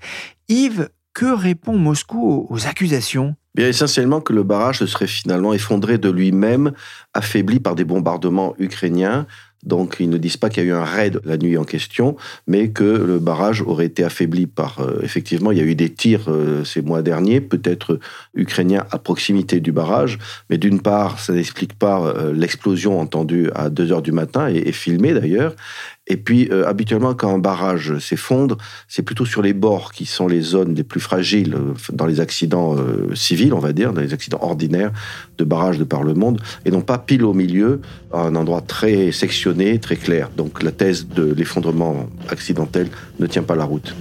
Yves, 0.49 0.91
que 1.15 1.27
répond 1.27 1.77
Moscou 1.77 2.47
aux 2.49 2.67
accusations? 2.67 3.35
Bien 3.55 3.67
essentiellement 3.67 4.21
que 4.21 4.33
le 4.33 4.45
barrage 4.45 4.79
se 4.79 4.87
serait 4.87 5.09
finalement 5.09 5.53
effondré 5.53 5.99
de 5.99 6.09
lui-même, 6.09 6.73
affaibli 7.15 7.59
par 7.59 7.75
des 7.75 7.85
bombardements 7.85 8.55
ukrainiens, 8.59 9.27
Donc 9.65 9.97
ils 10.01 10.09
ne 10.09 10.17
disent 10.17 10.37
pas 10.37 10.49
qu'il 10.49 10.65
y 10.65 10.67
a 10.67 10.71
eu 10.71 10.73
un 10.73 10.85
raid 10.85 11.21
la 11.25 11.37
nuit 11.37 11.57
en 11.57 11.65
question, 11.65 12.17
mais 12.47 12.71
que 12.71 12.85
le 12.85 13.19
barrage 13.19 13.63
aurait 13.63 13.87
été 13.87 14.05
affaibli 14.05 14.47
par... 14.47 14.81
Euh, 14.81 15.01
effectivement, 15.03 15.53
il 15.53 15.59
y 15.59 15.61
a 15.61 15.65
eu 15.65 15.75
des 15.75 15.91
tirs 15.91 16.29
euh, 16.29 16.65
ces 16.65 16.83
mois 16.83 17.03
derniers, 17.03 17.41
peut-être 17.41 17.99
ukrainiens 18.35 18.85
à 18.91 18.99
proximité 18.99 19.61
du 19.61 19.73
barrage, 19.73 20.19
mais 20.49 20.59
d'une 20.59 20.81
part, 20.81 21.21
ça 21.21 21.33
n'explique 21.33 21.75
pas 21.75 22.01
euh, 22.01 22.33
l'explosion 22.33 22.99
entendue 22.99 23.51
à 23.55 23.69
2 23.69 23.93
heures 23.93 24.03
du 24.03 24.13
matin, 24.13 24.49
et, 24.49 24.69
et 24.69 24.73
filmée 24.73 25.13
d'ailleurs, 25.13 25.55
et 26.11 26.17
puis, 26.17 26.49
euh, 26.51 26.67
habituellement, 26.67 27.15
quand 27.15 27.33
un 27.33 27.39
barrage 27.39 27.97
s'effondre, 27.99 28.59
c'est 28.89 29.05
plutôt 29.05 29.25
sur 29.25 29.43
les 29.43 29.53
bords 29.53 29.93
qui 29.93 30.07
sont 30.07 30.27
les 30.27 30.41
zones 30.41 30.75
les 30.75 30.83
plus 30.83 30.99
fragiles 30.99 31.55
euh, 31.55 31.73
dans 31.93 32.05
les 32.05 32.19
accidents 32.19 32.75
euh, 32.77 33.15
civils, 33.15 33.55
on 33.55 33.61
va 33.61 33.73
dire, 33.73 33.93
dans 33.93 34.01
les 34.01 34.13
accidents 34.13 34.41
ordinaires 34.43 34.91
de 35.39 35.45
barrages 35.45 35.79
de 35.79 35.85
par 35.85 36.03
le 36.03 36.15
monde, 36.15 36.43
et 36.65 36.73
non 36.73 36.81
pas 36.81 36.99
pile 36.99 37.23
au 37.23 37.33
milieu, 37.33 37.81
à 38.13 38.23
un 38.23 38.35
endroit 38.35 38.61
très 38.61 39.13
sectionné, 39.13 39.79
très 39.79 39.95
clair. 39.95 40.31
Donc 40.37 40.65
la 40.65 40.73
thèse 40.73 41.07
de 41.07 41.33
l'effondrement 41.33 42.09
accidentel 42.29 42.89
ne 43.21 43.27
tient 43.29 43.45
pas 43.45 43.55
la 43.55 43.65
route. 43.65 43.95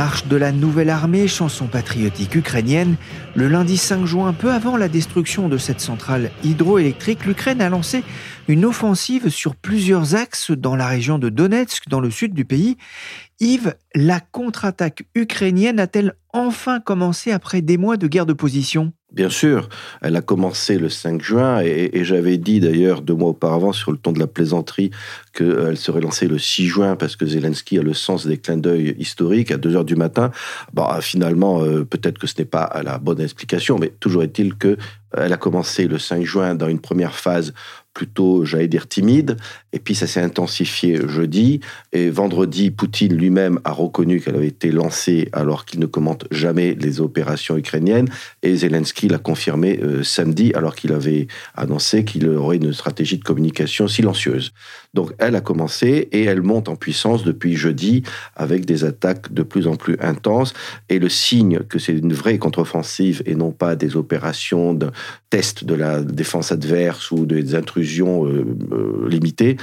Marche 0.00 0.28
de 0.28 0.36
la 0.36 0.50
nouvelle 0.50 0.88
armée, 0.88 1.28
chanson 1.28 1.66
patriotique 1.66 2.34
ukrainienne, 2.34 2.96
le 3.34 3.48
lundi 3.48 3.76
5 3.76 4.06
juin, 4.06 4.32
peu 4.32 4.50
avant 4.50 4.78
la 4.78 4.88
destruction 4.88 5.46
de 5.50 5.58
cette 5.58 5.82
centrale 5.82 6.30
hydroélectrique, 6.42 7.26
l'Ukraine 7.26 7.60
a 7.60 7.68
lancé 7.68 8.02
une 8.50 8.64
offensive 8.64 9.28
sur 9.28 9.54
plusieurs 9.54 10.16
axes 10.16 10.50
dans 10.50 10.74
la 10.74 10.88
région 10.88 11.20
de 11.20 11.28
Donetsk, 11.28 11.88
dans 11.88 12.00
le 12.00 12.10
sud 12.10 12.34
du 12.34 12.44
pays. 12.44 12.76
Yves, 13.38 13.76
la 13.94 14.18
contre-attaque 14.20 15.04
ukrainienne 15.14 15.78
a-t-elle 15.78 16.14
enfin 16.32 16.80
commencé 16.80 17.30
après 17.30 17.62
des 17.62 17.78
mois 17.78 17.96
de 17.96 18.08
guerre 18.08 18.26
de 18.26 18.32
position? 18.32 18.92
Bien 19.12 19.30
sûr, 19.30 19.68
elle 20.02 20.14
a 20.14 20.20
commencé 20.20 20.78
le 20.78 20.88
5 20.88 21.20
juin 21.20 21.60
et, 21.62 22.04
j'avais 22.04 22.38
dit 22.38 22.60
d'ailleurs 22.60 23.02
deux 23.02 23.14
mois 23.14 23.30
auparavant 23.30 23.72
sur 23.72 23.90
le 23.90 23.98
ton 23.98 24.12
de 24.12 24.20
la 24.20 24.28
plaisanterie 24.28 24.90
qu'elle 25.32 25.76
serait 25.76 26.00
lancée 26.00 26.28
le 26.28 26.38
6 26.38 26.66
juin 26.66 26.96
parce 26.96 27.16
que 27.16 27.26
Zelensky 27.26 27.78
a 27.78 27.82
le 27.82 27.94
sens 27.94 28.26
des 28.26 28.38
clins 28.38 28.56
d'œil 28.56 28.94
historiques 28.98 29.50
à 29.50 29.56
2 29.56 29.76
heures 29.76 29.84
du 29.84 29.96
matin. 29.96 30.30
Bah, 30.74 30.98
finalement, 31.00 31.62
euh, 31.62 31.84
peut-être 31.84 32.18
que 32.18 32.28
ce 32.28 32.34
n'est 32.38 32.44
pas 32.44 32.80
la 32.84 32.98
bonne 32.98 33.20
explication, 33.20 33.78
mais 33.78 33.92
toujours 33.98 34.22
est-il 34.22 34.54
que 34.54 34.76
elle 35.16 35.32
a 35.32 35.36
commencé 35.36 35.88
le 35.88 35.98
5 35.98 36.24
juin 36.24 36.54
dans 36.54 36.68
une 36.68 36.78
première 36.78 37.16
phase 37.16 37.52
plutôt, 37.94 38.44
j'allais 38.44 38.68
dire, 38.68 38.88
timide. 38.88 39.36
Et 39.72 39.78
puis 39.78 39.94
ça 39.94 40.06
s'est 40.06 40.20
intensifié 40.20 41.00
jeudi. 41.08 41.60
Et 41.92 42.10
vendredi, 42.10 42.70
Poutine 42.70 43.14
lui-même 43.14 43.60
a 43.64 43.72
reconnu 43.72 44.20
qu'elle 44.20 44.36
avait 44.36 44.48
été 44.48 44.70
lancée 44.70 45.28
alors 45.32 45.64
qu'il 45.64 45.80
ne 45.80 45.86
commente 45.86 46.26
jamais 46.30 46.74
les 46.74 47.00
opérations 47.00 47.56
ukrainiennes. 47.56 48.08
Et 48.42 48.56
Zelensky 48.56 49.08
l'a 49.08 49.18
confirmé 49.18 49.78
euh, 49.82 50.02
samedi 50.02 50.52
alors 50.54 50.74
qu'il 50.74 50.92
avait 50.92 51.26
annoncé 51.54 52.04
qu'il 52.04 52.28
aurait 52.28 52.56
une 52.56 52.72
stratégie 52.72 53.18
de 53.18 53.24
communication 53.24 53.88
silencieuse. 53.88 54.52
Donc 54.94 55.12
elle 55.18 55.36
a 55.36 55.40
commencé 55.40 56.08
et 56.10 56.24
elle 56.24 56.42
monte 56.42 56.68
en 56.68 56.76
puissance 56.76 57.22
depuis 57.22 57.54
jeudi 57.54 58.02
avec 58.34 58.66
des 58.66 58.84
attaques 58.84 59.32
de 59.32 59.42
plus 59.42 59.66
en 59.66 59.76
plus 59.76 59.96
intenses. 60.00 60.52
Et 60.88 60.98
le 60.98 61.08
signe 61.08 61.60
que 61.60 61.78
c'est 61.78 61.92
une 61.92 62.12
vraie 62.12 62.38
contre-offensive 62.38 63.22
et 63.26 63.34
non 63.34 63.52
pas 63.52 63.76
des 63.76 63.96
opérations 63.96 64.74
de 64.74 64.90
test 65.28 65.64
de 65.64 65.74
la 65.74 66.02
défense 66.02 66.50
adverse 66.50 67.10
ou 67.12 67.24
des 67.26 67.54
intrusions 67.54 67.79
euh, 67.80 68.44
euh, 68.72 69.08
limitées, 69.08 69.56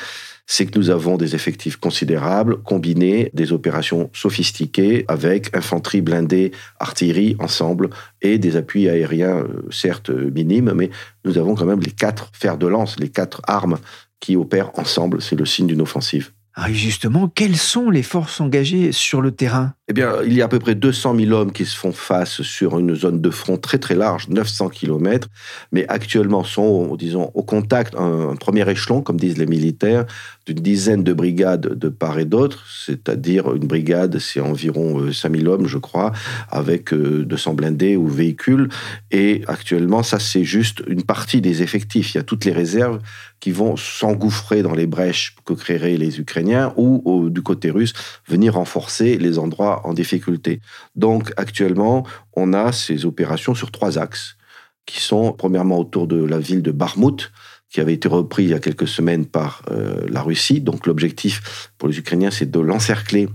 c'est 0.46 0.66
que 0.66 0.78
nous 0.78 0.90
avons 0.90 1.18
des 1.18 1.36
effectifs 1.36 1.76
considérables, 1.76 2.58
combinés, 2.64 3.30
des 3.34 3.52
opérations 3.52 4.10
sophistiquées 4.14 5.04
avec 5.08 5.56
infanterie 5.56 6.02
blindée, 6.02 6.52
artillerie 6.80 7.36
ensemble 7.40 7.90
et 8.22 8.38
des 8.38 8.56
appuis 8.56 8.88
aériens, 8.88 9.40
euh, 9.40 9.66
certes 9.72 10.10
minimes, 10.10 10.74
mais 10.74 10.90
nous 11.26 11.38
avons 11.38 11.56
quand 11.56 11.66
même 11.66 11.82
les 11.82 11.92
quatre 11.92 12.32
fers 12.34 12.58
de 12.58 12.68
lance, 12.68 12.98
les 13.00 13.10
quatre 13.10 13.42
armes 13.48 13.78
qui 14.20 14.36
opèrent 14.36 14.72
ensemble. 14.80 15.22
C'est 15.22 15.36
le 15.36 15.46
signe 15.46 15.68
d'une 15.68 15.82
offensive. 15.82 16.32
Ah, 16.60 16.72
justement, 16.72 17.28
quelles 17.28 17.56
sont 17.56 17.92
les 17.92 18.02
forces 18.02 18.42
engagées 18.42 18.92
sur 18.92 19.22
le 19.22 19.30
terrain? 19.30 19.76
Eh 19.90 19.94
bien, 19.94 20.14
il 20.26 20.34
y 20.34 20.42
a 20.42 20.46
à 20.46 20.48
peu 20.48 20.58
près 20.58 20.74
200 20.74 21.16
000 21.16 21.32
hommes 21.32 21.52
qui 21.52 21.66
se 21.66 21.78
font 21.78 21.92
face 21.92 22.42
sur 22.42 22.80
une 22.80 22.96
zone 22.96 23.22
de 23.22 23.30
front 23.30 23.58
très 23.58 23.78
très 23.78 23.94
large, 23.94 24.28
900 24.30 24.70
km, 24.70 25.28
mais 25.72 25.88
actuellement 25.88 26.44
sont, 26.44 26.96
disons, 26.96 27.30
au 27.36 27.44
contact, 27.44 27.94
un, 27.96 28.36
premier 28.38 28.68
échelon, 28.72 29.04
comme 29.04 29.20
disent 29.20 29.38
les 29.38 29.46
militaires, 29.46 30.08
d'une 30.48 30.64
dizaine 30.64 31.04
de 31.04 31.12
brigades 31.12 31.78
de 31.78 31.90
part 31.90 32.20
et 32.20 32.26
d'autre, 32.26 32.66
c'est-à-dire 32.70 33.54
une 33.54 33.68
brigade, 33.68 34.18
c'est 34.18 34.40
environ 34.40 35.12
5000 35.12 35.46
euh, 35.46 35.52
hommes, 35.52 35.68
je 35.68 35.78
crois, 35.78 36.14
avec 36.50 36.94
200 36.94 37.52
euh, 37.52 37.54
blindés 37.54 37.98
ou 37.98 38.08
véhicules. 38.08 38.70
Et 39.12 39.44
actuellement, 39.48 40.04
ça, 40.04 40.20
c'est 40.20 40.46
juste 40.46 40.82
une 40.88 41.04
partie 41.04 41.42
des 41.42 41.64
effectifs. 41.64 42.14
Il 42.14 42.18
y 42.18 42.20
a 42.22 42.24
toutes 42.24 42.46
les 42.46 42.54
réserves 42.54 43.00
qui 43.42 43.52
vont 43.52 43.76
s'engouffrer 43.76 44.64
dans 44.64 44.74
les 44.74 44.88
brèches 44.88 45.36
que 45.46 45.54
créeraient 45.54 45.98
les 45.98 46.20
Ukrainiens 46.20 46.74
ou, 46.78 47.30
du 47.30 47.42
côté 47.42 47.70
russe, 47.70 47.94
venir 48.28 48.54
renforcer 48.54 49.18
les 49.18 49.38
endroits 49.40 49.86
en 49.86 49.94
difficulté. 49.94 50.62
Donc, 50.96 51.34
actuellement, 51.36 52.06
on 52.34 52.54
a 52.54 52.72
ces 52.72 53.06
opérations 53.06 53.54
sur 53.54 53.72
trois 53.72 54.00
axes 54.00 54.38
qui 54.86 55.02
sont 55.02 55.34
premièrement 55.34 55.78
autour 55.78 56.08
de 56.08 56.24
la 56.24 56.40
ville 56.40 56.64
de 56.64 56.72
Barmout, 56.72 57.30
qui 57.70 57.82
avait 57.82 57.94
été 57.94 58.08
repris 58.08 58.44
il 58.44 58.50
y 58.50 58.54
a 58.54 58.60
quelques 58.60 58.88
semaines 58.88 59.26
par 59.26 59.62
euh, 59.72 60.06
la 60.10 60.22
Russie. 60.22 60.62
Donc 60.62 60.88
l'objectif 60.88 61.72
pour 61.78 61.90
les 61.90 61.98
Ukrainiens, 62.00 62.32
c'est 62.32 62.50
de 62.50 62.60
l'encercler 62.60 63.28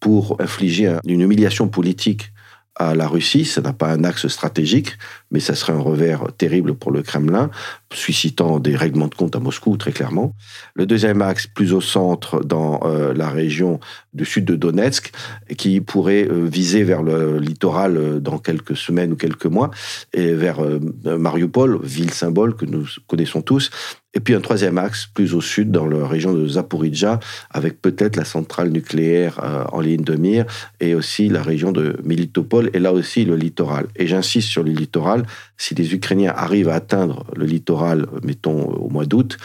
pour 0.00 0.40
infliger 0.40 0.96
une 1.06 1.20
humiliation 1.20 1.68
politique 1.68 2.32
à 2.78 2.94
la 2.94 3.06
Russie. 3.06 3.44
Ça 3.44 3.60
n'a 3.60 3.72
pas 3.72 3.92
un 3.92 4.04
axe 4.04 4.28
stratégique, 4.28 4.96
mais 5.30 5.40
ça 5.40 5.54
serait 5.54 5.72
un 5.72 5.80
revers 5.80 6.32
terrible 6.38 6.74
pour 6.74 6.90
le 6.90 7.02
Kremlin, 7.02 7.50
suscitant 7.92 8.58
des 8.60 8.76
règlements 8.76 9.08
de 9.08 9.14
compte 9.14 9.36
à 9.36 9.40
Moscou, 9.40 9.76
très 9.76 9.92
clairement. 9.92 10.34
Le 10.74 10.86
deuxième 10.86 11.20
axe, 11.20 11.46
plus 11.46 11.72
au 11.72 11.80
centre, 11.80 12.44
dans 12.44 12.80
euh, 12.84 13.12
la 13.12 13.28
région 13.28 13.80
du 14.14 14.24
sud 14.24 14.44
de 14.44 14.56
Donetsk, 14.56 15.12
qui 15.56 15.80
pourrait 15.80 16.28
euh, 16.30 16.46
viser 16.46 16.84
vers 16.84 17.02
le 17.02 17.38
littoral 17.38 17.96
euh, 17.96 18.20
dans 18.20 18.38
quelques 18.38 18.76
semaines 18.76 19.12
ou 19.12 19.16
quelques 19.16 19.46
mois, 19.46 19.70
et 20.14 20.32
vers 20.34 20.58
Mariupol, 21.04 21.80
ville 21.82 22.12
symbole 22.12 22.54
que 22.54 22.64
nous 22.64 22.86
connaissons 23.06 23.42
tous, 23.42 23.70
et 24.18 24.20
puis 24.20 24.34
un 24.34 24.40
troisième 24.40 24.78
axe, 24.78 25.06
plus 25.06 25.32
au 25.32 25.40
sud, 25.40 25.70
dans 25.70 25.86
la 25.86 26.04
région 26.08 26.34
de 26.34 26.44
Zaporizhia, 26.44 27.20
avec 27.52 27.80
peut-être 27.80 28.16
la 28.16 28.24
centrale 28.24 28.70
nucléaire 28.70 29.68
en 29.72 29.80
ligne 29.80 30.02
de 30.02 30.16
mire, 30.16 30.44
et 30.80 30.96
aussi 30.96 31.28
la 31.28 31.40
région 31.40 31.70
de 31.70 31.96
Militopol, 32.02 32.68
et 32.74 32.80
là 32.80 32.92
aussi 32.92 33.24
le 33.24 33.36
littoral. 33.36 33.86
Et 33.94 34.08
j'insiste 34.08 34.48
sur 34.48 34.64
le 34.64 34.72
littoral, 34.72 35.22
si 35.56 35.76
les 35.76 35.94
Ukrainiens 35.94 36.32
arrivent 36.34 36.68
à 36.68 36.74
atteindre 36.74 37.26
le 37.36 37.46
littoral, 37.46 38.06
mettons 38.24 38.64
au 38.64 38.90
mois 38.90 39.06
d'août, 39.06 39.38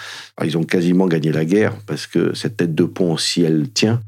ils 0.44 0.58
ont 0.58 0.64
quasiment 0.64 1.06
gagné 1.06 1.32
la 1.32 1.46
guerre 1.46 1.76
parce 1.86 2.08
que 2.08 2.34
cette 2.34 2.58
tête 2.58 2.74
de 2.74 2.86
pont, 2.86 3.16
si 3.16 3.44
elle 3.44 3.70
tient, 3.70 4.02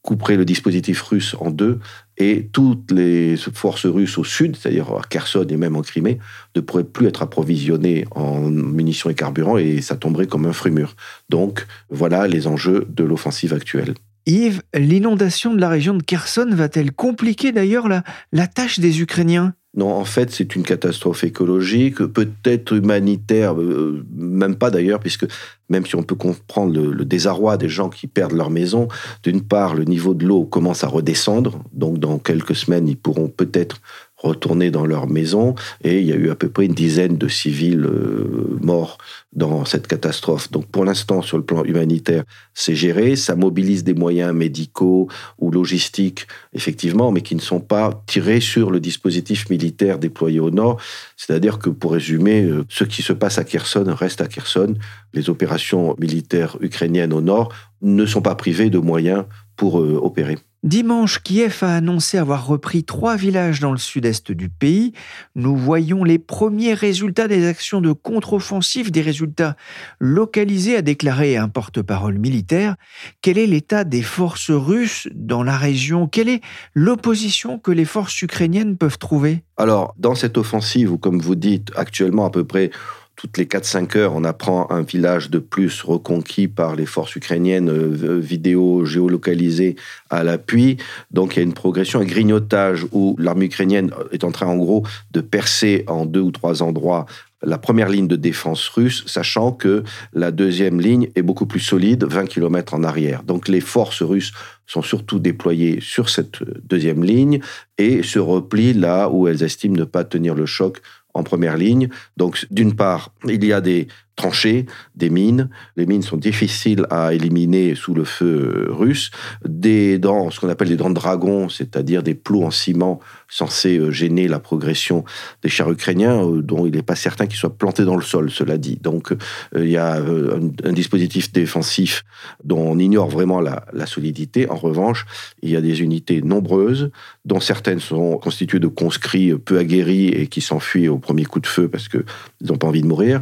couperait 0.00 0.36
le 0.36 0.46
dispositif 0.46 1.02
russe 1.02 1.36
en 1.38 1.50
deux 1.50 1.80
et 2.18 2.48
toutes 2.52 2.90
les 2.90 3.36
forces 3.36 3.86
russes 3.86 4.18
au 4.18 4.24
sud, 4.24 4.56
c'est-à-dire 4.56 4.90
à 4.90 5.02
Kherson 5.08 5.46
et 5.48 5.56
même 5.56 5.76
en 5.76 5.82
Crimée, 5.82 6.18
ne 6.56 6.60
pourraient 6.60 6.84
plus 6.84 7.06
être 7.06 7.22
approvisionnées 7.22 8.04
en 8.10 8.40
munitions 8.50 9.08
et 9.08 9.14
carburant 9.14 9.56
et 9.56 9.80
ça 9.80 9.96
tomberait 9.96 10.26
comme 10.26 10.46
un 10.46 10.70
mûr. 10.70 10.96
Donc 11.28 11.66
voilà 11.90 12.26
les 12.26 12.46
enjeux 12.46 12.86
de 12.88 13.04
l'offensive 13.04 13.52
actuelle. 13.52 13.94
Yves, 14.26 14.62
l'inondation 14.74 15.54
de 15.54 15.60
la 15.60 15.70
région 15.70 15.94
de 15.94 16.02
Kherson 16.02 16.48
va-t-elle 16.50 16.92
compliquer 16.92 17.52
d'ailleurs 17.52 17.88
la 17.88 18.46
tâche 18.46 18.78
des 18.78 19.00
Ukrainiens? 19.00 19.54
Non, 19.76 19.92
en 19.92 20.04
fait, 20.04 20.30
c'est 20.30 20.56
une 20.56 20.62
catastrophe 20.62 21.24
écologique, 21.24 21.98
peut-être 21.98 22.74
humanitaire, 22.74 23.60
euh, 23.60 24.04
même 24.16 24.56
pas 24.56 24.70
d'ailleurs, 24.70 24.98
puisque 24.98 25.26
même 25.68 25.84
si 25.84 25.94
on 25.94 26.02
peut 26.02 26.14
comprendre 26.14 26.72
le, 26.72 27.04
désarroi 27.04 27.58
des 27.58 27.68
gens 27.68 27.90
qui 27.90 28.06
perdent 28.06 28.32
leur 28.32 28.50
maison, 28.50 28.88
d'une 29.22 29.42
part, 29.42 29.74
le 29.74 29.84
niveau 29.84 30.14
de 30.14 30.24
l'eau 30.24 30.44
commence 30.44 30.84
à 30.84 30.88
redescendre, 30.88 31.62
donc 31.72 31.98
dans 31.98 32.18
quelques 32.18 32.56
semaines, 32.56 32.88
ils 32.88 32.96
pourront 32.96 33.28
peut-être 33.28 33.80
retourner 34.18 34.70
dans 34.70 34.84
leur 34.84 35.08
maison 35.08 35.54
et 35.82 36.00
il 36.00 36.06
y 36.06 36.12
a 36.12 36.16
eu 36.16 36.30
à 36.30 36.34
peu 36.34 36.48
près 36.48 36.66
une 36.66 36.74
dizaine 36.74 37.16
de 37.16 37.28
civils 37.28 37.84
euh, 37.84 38.58
morts 38.60 38.98
dans 39.32 39.64
cette 39.64 39.86
catastrophe. 39.86 40.50
Donc 40.50 40.66
pour 40.66 40.84
l'instant, 40.84 41.22
sur 41.22 41.36
le 41.36 41.44
plan 41.44 41.62
humanitaire, 41.64 42.24
c'est 42.54 42.74
géré, 42.74 43.14
ça 43.14 43.36
mobilise 43.36 43.84
des 43.84 43.94
moyens 43.94 44.34
médicaux 44.34 45.08
ou 45.38 45.50
logistiques, 45.50 46.26
effectivement, 46.52 47.12
mais 47.12 47.20
qui 47.20 47.36
ne 47.36 47.40
sont 47.40 47.60
pas 47.60 48.02
tirés 48.06 48.40
sur 48.40 48.70
le 48.70 48.80
dispositif 48.80 49.48
militaire 49.50 49.98
déployé 49.98 50.40
au 50.40 50.50
nord. 50.50 50.80
C'est-à-dire 51.16 51.58
que, 51.58 51.70
pour 51.70 51.92
résumer, 51.92 52.42
euh, 52.42 52.64
ce 52.68 52.84
qui 52.84 53.02
se 53.02 53.12
passe 53.12 53.38
à 53.38 53.44
Kherson 53.44 53.84
reste 53.86 54.20
à 54.20 54.26
Kherson. 54.26 54.74
Les 55.14 55.30
opérations 55.30 55.94
militaires 55.98 56.56
ukrainiennes 56.60 57.12
au 57.12 57.20
nord 57.20 57.52
ne 57.82 58.04
sont 58.06 58.22
pas 58.22 58.34
privées 58.34 58.70
de 58.70 58.78
moyens 58.78 59.24
pour 59.56 59.80
euh, 59.80 59.98
opérer. 60.02 60.38
Dimanche, 60.64 61.22
Kiev 61.22 61.58
a 61.62 61.76
annoncé 61.76 62.18
avoir 62.18 62.44
repris 62.44 62.82
trois 62.82 63.14
villages 63.14 63.60
dans 63.60 63.70
le 63.70 63.78
sud-est 63.78 64.32
du 64.32 64.48
pays. 64.48 64.92
Nous 65.36 65.56
voyons 65.56 66.02
les 66.02 66.18
premiers 66.18 66.74
résultats 66.74 67.28
des 67.28 67.46
actions 67.46 67.80
de 67.80 67.92
contre-offensive, 67.92 68.90
des 68.90 69.00
résultats 69.00 69.56
localisés, 70.00 70.76
a 70.76 70.82
déclaré 70.82 71.36
un 71.36 71.48
porte-parole 71.48 72.18
militaire. 72.18 72.74
Quel 73.22 73.38
est 73.38 73.46
l'état 73.46 73.84
des 73.84 74.02
forces 74.02 74.50
russes 74.50 75.06
dans 75.14 75.44
la 75.44 75.56
région? 75.56 76.08
Quelle 76.08 76.28
est 76.28 76.40
l'opposition 76.74 77.60
que 77.60 77.70
les 77.70 77.84
forces 77.84 78.20
ukrainiennes 78.20 78.76
peuvent 78.76 78.98
trouver? 78.98 79.44
Alors, 79.58 79.94
dans 79.96 80.16
cette 80.16 80.38
offensive, 80.38 80.90
ou 80.90 80.98
comme 80.98 81.20
vous 81.20 81.36
dites, 81.36 81.70
actuellement 81.76 82.26
à 82.26 82.30
peu 82.30 82.44
près 82.44 82.70
toutes 83.18 83.36
les 83.36 83.46
4-5 83.46 83.98
heures, 83.98 84.14
on 84.14 84.22
apprend 84.22 84.70
un 84.70 84.82
village 84.82 85.28
de 85.28 85.40
plus 85.40 85.82
reconquis 85.82 86.46
par 86.46 86.76
les 86.76 86.86
forces 86.86 87.16
ukrainiennes, 87.16 87.68
euh, 87.68 88.20
vidéo 88.20 88.84
géolocalisées 88.84 89.74
à 90.08 90.22
l'appui. 90.22 90.76
Donc 91.10 91.34
il 91.34 91.40
y 91.40 91.40
a 91.40 91.42
une 91.42 91.52
progression, 91.52 91.98
un 91.98 92.04
grignotage 92.04 92.86
où 92.92 93.16
l'armée 93.18 93.46
ukrainienne 93.46 93.90
est 94.12 94.22
en 94.22 94.30
train 94.30 94.46
en 94.46 94.56
gros 94.56 94.84
de 95.10 95.20
percer 95.20 95.82
en 95.88 96.06
deux 96.06 96.20
ou 96.20 96.30
trois 96.30 96.62
endroits 96.62 97.06
la 97.42 97.58
première 97.58 97.88
ligne 97.88 98.06
de 98.08 98.16
défense 98.16 98.68
russe, 98.68 99.04
sachant 99.06 99.52
que 99.52 99.82
la 100.12 100.30
deuxième 100.30 100.80
ligne 100.80 101.08
est 101.16 101.22
beaucoup 101.22 101.46
plus 101.46 101.60
solide, 101.60 102.04
20 102.04 102.26
km 102.26 102.74
en 102.74 102.84
arrière. 102.84 103.24
Donc 103.24 103.48
les 103.48 103.60
forces 103.60 104.02
russes 104.02 104.32
sont 104.66 104.82
surtout 104.82 105.18
déployées 105.18 105.80
sur 105.80 106.08
cette 106.08 106.42
deuxième 106.68 107.02
ligne 107.02 107.40
et 107.78 108.02
se 108.04 108.18
replient 108.20 108.74
là 108.74 109.08
où 109.08 109.26
elles 109.26 109.42
estiment 109.42 109.76
ne 109.76 109.84
pas 109.84 110.04
tenir 110.04 110.34
le 110.34 110.46
choc 110.46 110.80
en 111.18 111.22
première 111.22 111.56
ligne. 111.56 111.88
Donc, 112.16 112.46
d'une 112.50 112.74
part, 112.74 113.12
il 113.26 113.44
y 113.44 113.52
a 113.52 113.60
des 113.60 113.88
tranchées, 114.18 114.66
des 114.96 115.10
mines. 115.10 115.48
Les 115.76 115.86
mines 115.86 116.02
sont 116.02 116.16
difficiles 116.16 116.84
à 116.90 117.14
éliminer 117.14 117.76
sous 117.76 117.94
le 117.94 118.04
feu 118.04 118.66
russe. 118.68 119.10
Des 119.46 119.98
dents, 119.98 120.30
ce 120.30 120.40
qu'on 120.40 120.48
appelle 120.48 120.68
des 120.68 120.76
dents 120.76 120.90
de 120.90 120.94
dragon, 120.94 121.48
c'est-à-dire 121.48 122.02
des 122.02 122.14
plots 122.14 122.42
en 122.42 122.50
ciment 122.50 123.00
censés 123.28 123.78
euh, 123.78 123.90
gêner 123.90 124.26
la 124.26 124.40
progression 124.40 125.04
des 125.42 125.48
chars 125.48 125.70
ukrainiens, 125.70 126.26
euh, 126.26 126.42
dont 126.42 126.66
il 126.66 126.74
n'est 126.74 126.82
pas 126.82 126.96
certain 126.96 127.26
qu'ils 127.26 127.38
soient 127.38 127.56
plantés 127.56 127.84
dans 127.84 127.94
le 127.94 128.02
sol, 128.02 128.30
cela 128.30 128.58
dit. 128.58 128.76
Donc, 128.82 129.12
euh, 129.12 129.16
il 129.64 129.70
y 129.70 129.76
a 129.76 129.94
un, 129.94 130.72
dispositif 130.72 131.32
défensif 131.32 132.04
dont 132.42 132.60
on 132.60 132.78
ignore 132.78 133.08
vraiment 133.08 133.40
la, 133.40 133.66
la 133.72 133.86
solidité. 133.86 134.50
En 134.50 134.56
revanche, 134.56 135.06
il 135.42 135.50
y 135.50 135.56
a 135.56 135.60
des 135.60 135.80
unités 135.80 136.22
nombreuses, 136.22 136.90
dont 137.24 137.40
certaines 137.40 137.80
sont 137.80 138.18
constituées 138.18 138.58
de 138.58 138.66
conscrits 138.66 139.32
peu 139.34 139.58
aguerris 139.58 140.08
et 140.08 140.26
qui 140.26 140.40
s'enfuient 140.40 140.88
au 140.88 140.98
premier 140.98 141.24
coup 141.24 141.40
de 141.40 141.46
feu 141.46 141.68
parce 141.68 141.88
qu'ils 141.88 142.02
n'ont 142.42 142.56
pas 142.56 142.66
envie 142.66 142.82
de 142.82 142.86
mourir. 142.86 143.20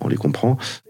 On 0.00 0.08
les 0.08 0.16
comprend 0.16 0.35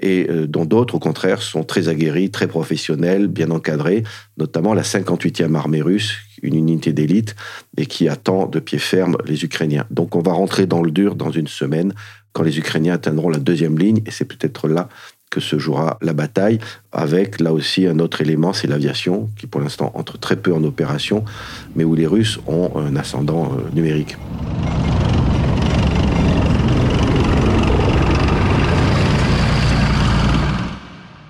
et 0.01 0.27
euh, 0.29 0.47
dont 0.47 0.65
d'autres, 0.65 0.97
au 0.97 0.99
contraire, 0.99 1.43
sont 1.43 1.65
très 1.65 1.89
aguerris, 1.89 2.31
très 2.31 2.47
professionnels, 2.47 3.27
bien 3.27 3.51
encadrés, 3.51 4.03
notamment 4.39 4.75
la 4.75 4.83
58e 4.83 5.55
armée 5.55 5.83
russe, 5.83 6.17
une 6.43 6.55
unité 6.55 6.93
d'élite, 6.93 7.35
et 7.77 7.87
qui 7.87 8.09
attend 8.09 8.47
de 8.47 8.61
pied 8.61 8.79
ferme 8.79 9.17
les 9.27 9.45
Ukrainiens. 9.45 9.87
Donc 9.91 10.17
on 10.17 10.21
va 10.21 10.33
rentrer 10.33 10.67
dans 10.67 10.83
le 10.83 10.91
dur 10.91 11.15
dans 11.15 11.31
une 11.31 11.49
semaine, 11.49 11.93
quand 12.33 12.43
les 12.43 12.59
Ukrainiens 12.59 12.95
atteindront 12.95 13.31
la 13.31 13.39
deuxième 13.39 13.79
ligne, 13.79 14.03
et 14.07 14.11
c'est 14.11 14.27
peut-être 14.27 14.69
là 14.69 14.89
que 15.31 15.41
se 15.41 15.59
jouera 15.59 15.99
la 16.03 16.13
bataille, 16.13 16.59
avec 16.93 17.41
là 17.41 17.53
aussi 17.53 17.87
un 17.87 17.99
autre 17.99 18.21
élément, 18.21 18.53
c'est 18.53 18.67
l'aviation, 18.67 19.29
qui 19.37 19.47
pour 19.47 19.61
l'instant 19.61 19.91
entre 19.95 20.19
très 20.19 20.37
peu 20.37 20.53
en 20.53 20.63
opération, 20.65 21.25
mais 21.75 21.85
où 21.85 21.95
les 21.95 22.07
Russes 22.07 22.39
ont 22.47 22.71
un 22.77 22.97
ascendant 22.97 23.53
euh, 23.53 23.75
numérique. 23.75 24.17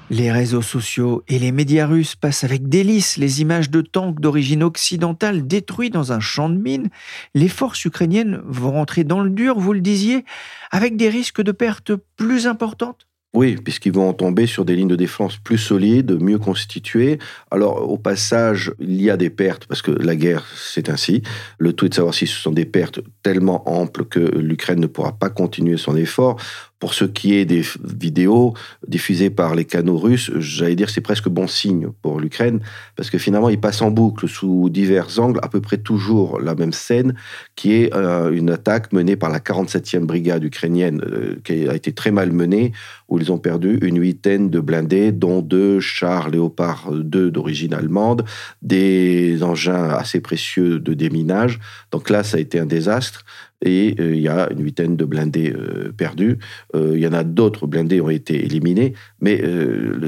Les 0.09 0.31
réseaux 0.31 0.63
sociaux 0.63 1.25
et 1.27 1.41
les 1.41 1.51
médias 1.51 1.87
russes 1.87 2.15
passent 2.15 2.45
avec 2.45 2.69
délice 2.69 3.17
les 3.17 3.41
images 3.41 3.71
de 3.71 3.81
tanks 3.81 4.21
d'origine 4.21 4.63
occidentale 4.63 5.49
détruits 5.49 5.91
dans 5.91 6.13
un 6.13 6.21
champ 6.21 6.49
de 6.49 6.57
mines. 6.57 6.91
Les 7.35 7.49
forces 7.49 7.85
ukrainiennes 7.85 8.41
vont 8.45 8.71
rentrer 8.71 9.03
dans 9.03 9.21
le 9.21 9.31
dur, 9.31 9.59
vous 9.59 9.73
le 9.73 9.81
disiez, 9.81 10.25
avec 10.71 10.97
des 10.97 11.09
risques 11.09 11.43
de 11.43 11.51
pertes 11.51 11.93
plus 12.17 12.47
importantes? 12.47 13.09
Oui, 13.35 13.57
puisqu'ils 13.57 13.93
vont 13.93 14.15
tomber 14.15 14.47
sur 14.47 14.65
des 14.65 14.77
lignes 14.77 14.89
de 14.89 14.97
défense 14.97 15.37
plus 15.37 15.59
solides, 15.59 16.17
mieux 16.23 16.39
constituées. 16.39 17.19
Alors, 17.51 17.91
au 17.91 17.99
passage, 17.99 18.73
il 18.79 19.03
y 19.03 19.11
a 19.11 19.19
des 19.19 19.29
pertes, 19.29 19.67
parce 19.67 19.83
que 19.83 19.91
la 19.91 20.17
guerre, 20.17 20.47
c'est 20.57 20.89
ainsi. 20.89 21.21
Le 21.59 21.75
tout 21.75 21.85
est 21.85 21.91
de 21.91 21.95
savoir 21.95 22.15
si 22.15 22.27
ce 22.27 22.41
sont 22.41 22.53
des 22.53 22.65
pertes 22.65 23.01
tellement 23.23 23.69
amples 23.69 24.07
que 24.07 24.21
l'Ukraine 24.21 24.81
ne 24.81 24.87
pourra 24.87 25.13
pas 25.13 25.29
continuer 25.29 25.77
son 25.77 25.97
effort. 25.97 26.41
Pour 26.79 26.93
ce 26.93 27.05
qui 27.05 27.35
est 27.35 27.47
des 27.47 27.63
vidéos 27.83 28.53
diffusées 28.87 29.31
par 29.31 29.55
les 29.55 29.65
canaux 29.65 29.97
russes, 29.97 30.31
j'allais 30.37 30.77
dire 30.77 30.91
c'est 30.91 31.01
presque 31.01 31.29
bon 31.29 31.47
signe 31.47 31.89
pour 32.03 32.21
l'Ukraine, 32.21 32.61
parce 32.97 33.09
que 33.09 33.17
finalement, 33.17 33.49
ils 33.49 33.61
passent 33.61 33.81
en 33.81 33.91
boucle 33.91 34.29
sous 34.29 34.69
divers 34.69 35.19
angles, 35.19 35.41
à 35.43 35.49
peu 35.49 35.63
près 35.63 35.79
toujours 35.79 36.39
la 36.39 36.55
même 36.55 36.73
scène, 36.73 37.15
qui 37.55 37.73
est 37.73 37.95
euh, 37.95 38.31
une 38.31 38.51
attaque 38.51 38.93
menée 38.93 39.17
par 39.17 39.31
la 39.31 39.39
47e 39.39 40.01
brigade 40.01 40.45
ukrainienne, 40.45 41.01
euh, 41.07 41.37
qui 41.45 41.67
a 41.67 41.75
été 41.75 41.93
très 41.93 42.11
mal 42.11 42.33
menée, 42.33 42.73
où 43.09 43.19
ils 43.19 43.33
ont 43.33 43.39
perdu 43.39 43.79
une 43.81 43.99
huitaine 43.99 44.51
de 44.51 44.61
blindés, 44.61 45.13
dont 45.13 45.41
deux 45.41 45.81
chars 45.81 46.29
Léopard 46.29 46.93
2 46.93 47.31
d'origine 47.31 47.73
allemande, 47.73 48.25
des 48.61 49.43
engins 49.43 49.89
assez 49.91 50.21
précieux 50.21 50.79
de 50.79 50.93
déminage. 50.93 51.59
Donc 51.91 52.11
là, 52.11 52.23
ça 52.23 52.37
a 52.37 52.41
été 52.41 52.59
un 52.59 52.67
désastre 52.67 53.25
et 53.63 53.95
euh, 54.01 54.15
il 54.15 54.21
y 54.21 54.29
a 54.29 54.49
une 54.51 54.63
huitaine 54.63 54.97
de 54.97 55.05
blindés 55.05 55.53
euh, 55.53 55.93
perdus. 55.97 56.39
Euh, 56.75 56.93
il 56.95 57.01
y 57.01 57.07
en 57.07 57.13
a 57.13 57.25
d'autres 57.25 57.67
blindés 57.67 58.01
ont 58.01 58.11
été 58.11 58.45
éliminés, 58.45 58.95
mais 59.21 59.43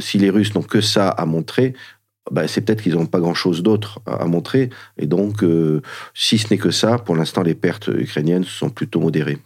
si 0.01 0.19
les 0.19 0.31
Russes 0.31 0.55
n'ont 0.55 0.63
que 0.63 0.81
ça 0.81 1.09
à 1.09 1.27
montrer, 1.27 1.75
bah, 2.31 2.47
c'est 2.47 2.61
peut-être 2.61 2.83
qu'ils 2.83 2.95
n'ont 2.95 3.07
pas 3.07 3.21
grand-chose 3.21 3.63
d'autre 3.63 4.01
à, 4.07 4.27
montrer. 4.27 4.71
Et 4.99 5.07
donc, 5.07 5.45
si 6.15 6.39
ce 6.39 6.49
n'est 6.51 6.59
que 6.59 6.71
ça, 6.71 6.99
pour 6.99 7.17
l'instant, 7.17 7.43
les 7.43 7.55
pertes 7.55 7.89
ukrainiennes 7.89 8.45
sont 8.45 8.71
plutôt 8.71 9.01
modérées. 9.01 9.39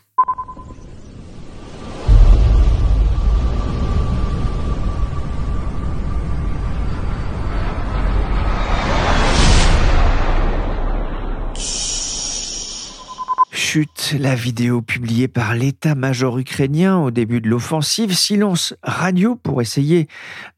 La 14.18 14.34
vidéo 14.34 14.82
publiée 14.82 15.28
par 15.28 15.54
l'état-major 15.54 16.38
ukrainien 16.38 16.98
au 16.98 17.10
début 17.10 17.40
de 17.40 17.48
l'offensive, 17.48 18.14
silence 18.14 18.74
radio 18.82 19.36
pour 19.36 19.62
essayer 19.62 20.08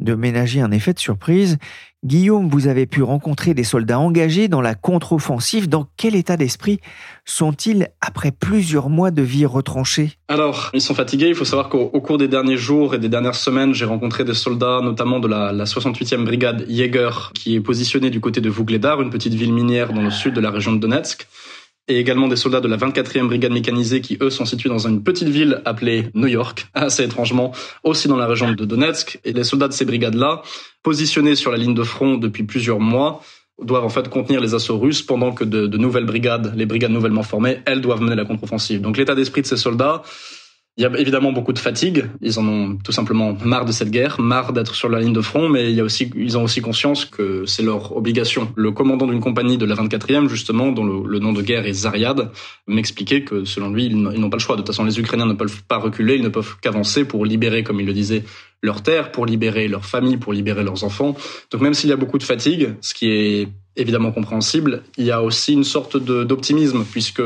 de 0.00 0.14
ménager 0.14 0.60
un 0.60 0.72
effet 0.72 0.92
de 0.94 0.98
surprise. 0.98 1.58
Guillaume, 2.04 2.48
vous 2.48 2.66
avez 2.66 2.86
pu 2.86 3.02
rencontrer 3.02 3.54
des 3.54 3.62
soldats 3.62 3.98
engagés 3.98 4.48
dans 4.48 4.60
la 4.60 4.74
contre-offensive. 4.74 5.68
Dans 5.68 5.86
quel 5.96 6.16
état 6.16 6.36
d'esprit 6.36 6.80
sont-ils 7.24 7.88
après 8.00 8.32
plusieurs 8.32 8.90
mois 8.90 9.10
de 9.10 9.22
vie 9.22 9.46
retranchée 9.46 10.12
Alors, 10.28 10.70
ils 10.74 10.80
sont 10.80 10.94
fatigués. 10.94 11.28
Il 11.28 11.34
faut 11.34 11.44
savoir 11.44 11.68
qu'au 11.68 11.88
cours 11.88 12.18
des 12.18 12.28
derniers 12.28 12.56
jours 12.56 12.94
et 12.94 12.98
des 12.98 13.08
dernières 13.08 13.36
semaines, 13.36 13.74
j'ai 13.74 13.86
rencontré 13.86 14.24
des 14.24 14.34
soldats, 14.34 14.80
notamment 14.82 15.20
de 15.20 15.28
la, 15.28 15.52
68e 15.64 16.24
brigade 16.24 16.66
Jäger, 16.68 17.30
qui 17.34 17.54
est 17.54 17.60
positionnée 17.60 18.10
du 18.10 18.20
côté 18.20 18.40
de 18.40 18.50
Vougledar, 18.50 19.00
une 19.00 19.10
petite 19.10 19.34
ville 19.34 19.52
minière 19.52 19.92
dans 19.92 20.02
le 20.02 20.10
sud 20.10 20.34
de 20.34 20.40
la 20.40 20.50
région 20.50 20.72
de 20.72 20.78
Donetsk 20.78 21.28
et 21.88 21.98
également 21.98 22.28
des 22.28 22.36
soldats 22.36 22.60
de 22.60 22.68
la 22.68 22.76
24e 22.76 23.26
brigade 23.26 23.52
mécanisée 23.52 24.00
qui, 24.00 24.16
eux, 24.20 24.30
sont 24.30 24.44
situés 24.44 24.68
dans 24.68 24.86
une 24.86 25.02
petite 25.02 25.28
ville 25.28 25.60
appelée 25.64 26.08
New 26.14 26.26
York, 26.26 26.66
assez 26.74 27.04
étrangement, 27.04 27.52
aussi 27.82 28.08
dans 28.08 28.16
la 28.16 28.26
région 28.26 28.52
de 28.52 28.64
Donetsk. 28.64 29.20
Et 29.24 29.32
les 29.32 29.44
soldats 29.44 29.68
de 29.68 29.72
ces 29.72 29.84
brigades-là, 29.84 30.42
positionnés 30.82 31.34
sur 31.34 31.50
la 31.50 31.58
ligne 31.58 31.74
de 31.74 31.82
front 31.82 32.16
depuis 32.16 32.44
plusieurs 32.44 32.80
mois, 32.80 33.22
doivent 33.62 33.84
en 33.84 33.90
fait 33.90 34.08
contenir 34.08 34.40
les 34.40 34.54
assauts 34.54 34.78
russes 34.78 35.02
pendant 35.02 35.32
que 35.32 35.44
de, 35.44 35.66
de 35.66 35.78
nouvelles 35.78 36.06
brigades, 36.06 36.54
les 36.56 36.66
brigades 36.66 36.90
nouvellement 36.90 37.22
formées, 37.22 37.58
elles 37.66 37.80
doivent 37.80 38.00
mener 38.00 38.16
la 38.16 38.24
contre-offensive. 38.24 38.80
Donc 38.80 38.96
l'état 38.96 39.14
d'esprit 39.14 39.42
de 39.42 39.46
ces 39.46 39.56
soldats, 39.56 40.02
il 40.76 40.82
y 40.82 40.86
a 40.86 40.98
évidemment 40.98 41.30
beaucoup 41.30 41.52
de 41.52 41.58
fatigue. 41.60 42.06
Ils 42.20 42.40
en 42.40 42.48
ont 42.48 42.76
tout 42.76 42.90
simplement 42.90 43.36
marre 43.44 43.64
de 43.64 43.70
cette 43.70 43.92
guerre, 43.92 44.20
marre 44.20 44.52
d'être 44.52 44.74
sur 44.74 44.88
la 44.88 44.98
ligne 44.98 45.12
de 45.12 45.20
front, 45.20 45.48
mais 45.48 45.70
il 45.70 45.76
y 45.76 45.80
a 45.80 45.84
aussi, 45.84 46.10
ils 46.16 46.36
ont 46.36 46.42
aussi 46.42 46.60
conscience 46.62 47.04
que 47.04 47.46
c'est 47.46 47.62
leur 47.62 47.96
obligation. 47.96 48.52
Le 48.56 48.72
commandant 48.72 49.06
d'une 49.06 49.20
compagnie 49.20 49.56
de 49.56 49.66
la 49.66 49.76
24e, 49.76 50.28
justement, 50.28 50.72
dont 50.72 50.84
le, 50.84 51.18
nom 51.20 51.32
de 51.32 51.42
guerre 51.42 51.64
est 51.66 51.72
Zariad, 51.72 52.32
m'expliquait 52.66 53.22
que 53.22 53.44
selon 53.44 53.70
lui, 53.70 53.86
ils 53.86 53.96
n'ont 53.96 54.30
pas 54.30 54.36
le 54.36 54.42
choix. 54.42 54.56
De 54.56 54.62
toute 54.62 54.68
façon, 54.68 54.84
les 54.84 54.98
Ukrainiens 54.98 55.26
ne 55.26 55.34
peuvent 55.34 55.62
pas 55.62 55.76
reculer, 55.76 56.16
ils 56.16 56.24
ne 56.24 56.28
peuvent 56.28 56.56
qu'avancer 56.60 57.04
pour 57.04 57.24
libérer, 57.24 57.62
comme 57.62 57.78
il 57.78 57.86
le 57.86 57.92
disait, 57.92 58.24
leurs 58.60 58.82
terres, 58.82 59.12
pour 59.12 59.26
libérer 59.26 59.68
leurs 59.68 59.84
familles, 59.86 60.16
pour 60.16 60.32
libérer 60.32 60.64
leurs 60.64 60.82
enfants. 60.82 61.14
Donc 61.52 61.60
même 61.60 61.74
s'il 61.74 61.90
y 61.90 61.92
a 61.92 61.96
beaucoup 61.96 62.18
de 62.18 62.24
fatigue, 62.24 62.74
ce 62.80 62.94
qui 62.94 63.10
est 63.10 63.48
évidemment 63.76 64.10
compréhensible, 64.10 64.82
il 64.98 65.04
y 65.04 65.12
a 65.12 65.22
aussi 65.22 65.52
une 65.52 65.64
sorte 65.64 65.96
d'optimisme, 65.96 66.84
puisque 66.90 67.22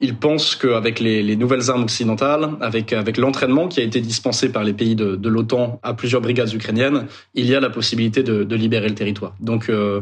ils 0.00 0.16
pensent 0.16 0.56
qu'avec 0.56 1.00
les, 1.00 1.22
les, 1.22 1.36
nouvelles 1.36 1.70
armes 1.70 1.84
occidentales, 1.84 2.50
avec, 2.60 2.92
avec 2.92 3.16
l'entraînement 3.16 3.66
qui 3.66 3.80
a 3.80 3.82
été 3.82 4.00
dispensé 4.00 4.50
par 4.50 4.62
les 4.62 4.74
pays 4.74 4.94
de, 4.94 5.28
l'OTAN 5.28 5.80
à 5.82 5.94
plusieurs 5.94 6.20
brigades 6.20 6.52
ukrainiennes, 6.52 7.06
il 7.34 7.46
y 7.46 7.54
a 7.54 7.60
la 7.60 7.70
possibilité 7.70 8.22
de, 8.22 8.44
de 8.44 8.56
libérer 8.56 8.88
le 8.88 8.94
territoire. 8.94 9.34
Donc, 9.40 9.70
euh, 9.70 10.00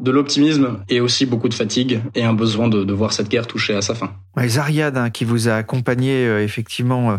de 0.00 0.10
l'optimisme 0.10 0.78
et 0.88 1.00
aussi 1.00 1.24
beaucoup 1.26 1.48
de 1.48 1.54
fatigue 1.54 2.00
et 2.14 2.24
un 2.24 2.34
besoin 2.34 2.68
de, 2.68 2.84
de 2.84 2.92
voir 2.92 3.12
cette 3.12 3.28
guerre 3.28 3.46
toucher 3.46 3.74
à 3.74 3.82
sa 3.82 3.94
fin. 3.94 4.10
Ouais, 4.36 4.48
Zariad, 4.48 4.96
hein, 4.96 5.10
qui 5.10 5.24
vous 5.24 5.48
a 5.48 5.54
accompagné 5.54 6.26
euh, 6.26 6.42
effectivement 6.42 7.12
euh, 7.12 7.16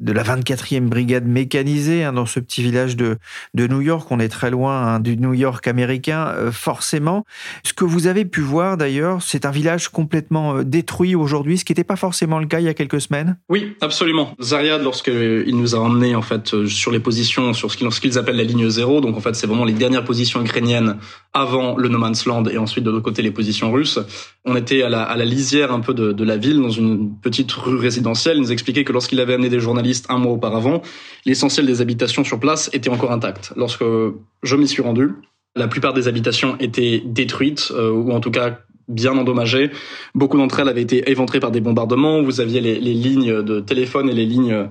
de 0.00 0.12
la 0.12 0.22
24e 0.22 0.82
brigade 0.82 1.26
mécanisée 1.26 2.04
hein, 2.04 2.12
dans 2.12 2.26
ce 2.26 2.40
petit 2.40 2.62
village 2.62 2.94
de, 2.94 3.16
de 3.54 3.66
New 3.66 3.80
York. 3.80 4.06
On 4.10 4.20
est 4.20 4.28
très 4.28 4.50
loin 4.50 4.82
hein, 4.82 5.00
du 5.00 5.16
New 5.16 5.32
York 5.32 5.66
américain, 5.66 6.26
euh, 6.28 6.52
forcément. 6.52 7.24
Ce 7.64 7.72
que 7.72 7.84
vous 7.84 8.06
avez 8.06 8.26
pu 8.26 8.42
voir 8.42 8.76
d'ailleurs, 8.76 9.22
c'est 9.22 9.46
un 9.46 9.50
village 9.50 9.88
complètement 9.88 10.62
détruit 10.62 11.14
aujourd'hui, 11.14 11.56
ce 11.56 11.64
qui 11.64 11.72
n'était 11.72 11.84
pas 11.84 11.96
forcément 11.96 12.38
le 12.38 12.46
cas 12.46 12.60
il 12.60 12.66
y 12.66 12.68
a 12.68 12.74
quelques 12.74 13.00
semaines. 13.00 13.38
Oui, 13.48 13.74
absolument. 13.80 14.34
Zariad, 14.42 14.82
lorsqu'il 14.82 15.56
nous 15.56 15.74
a 15.74 15.78
emmenés 15.78 16.14
en 16.14 16.22
fait 16.22 16.66
sur 16.66 16.92
les 16.92 17.00
positions, 17.00 17.54
sur 17.54 17.72
ce 17.72 18.00
qu'ils 18.00 18.18
appellent 18.18 18.36
la 18.36 18.44
ligne 18.44 18.68
zéro, 18.68 19.00
donc 19.00 19.16
en 19.16 19.20
fait 19.20 19.34
c'est 19.34 19.46
vraiment 19.46 19.64
les 19.64 19.72
dernières 19.72 20.04
positions 20.04 20.42
ukrainiennes 20.42 20.98
avant 21.32 21.76
le 21.76 21.88
No 21.88 21.98
Man's 21.98 22.17
Et 22.50 22.58
ensuite 22.58 22.84
de 22.84 22.90
l'autre 22.90 23.04
côté 23.04 23.22
les 23.22 23.30
positions 23.30 23.70
russes. 23.70 23.98
On 24.44 24.56
était 24.56 24.82
à 24.82 24.88
la, 24.88 25.24
lisière 25.24 25.72
un 25.72 25.80
peu 25.80 25.94
de, 25.94 26.24
la 26.24 26.36
ville, 26.36 26.60
dans 26.60 26.70
une 26.70 27.14
petite 27.20 27.52
rue 27.52 27.76
résidentielle. 27.76 28.36
Il 28.36 28.42
nous 28.42 28.52
expliquait 28.52 28.84
que 28.84 28.92
lorsqu'il 28.92 29.20
avait 29.20 29.34
amené 29.34 29.48
des 29.48 29.60
journalistes 29.60 30.06
un 30.08 30.18
mois 30.18 30.32
auparavant, 30.32 30.82
l'essentiel 31.24 31.66
des 31.66 31.80
habitations 31.80 32.24
sur 32.24 32.40
place 32.40 32.70
était 32.72 32.90
encore 32.90 33.12
intact. 33.12 33.52
Lorsque 33.56 33.84
je 34.42 34.56
m'y 34.56 34.68
suis 34.68 34.82
rendu, 34.82 35.10
la 35.56 35.68
plupart 35.68 35.92
des 35.92 36.08
habitations 36.08 36.56
étaient 36.60 37.02
détruites 37.04 37.72
euh, 37.72 37.90
ou 37.90 38.12
en 38.12 38.20
tout 38.20 38.30
cas 38.30 38.58
bien 38.88 39.16
endommagées. 39.18 39.70
Beaucoup 40.14 40.38
d'entre 40.38 40.60
elles 40.60 40.68
avaient 40.68 40.82
été 40.82 41.10
éventrées 41.10 41.40
par 41.40 41.50
des 41.50 41.60
bombardements. 41.60 42.22
Vous 42.22 42.40
aviez 42.40 42.60
les 42.60 42.94
lignes 42.94 43.42
de 43.42 43.60
téléphone 43.60 44.08
et 44.08 44.14
les 44.14 44.24
lignes 44.24 44.68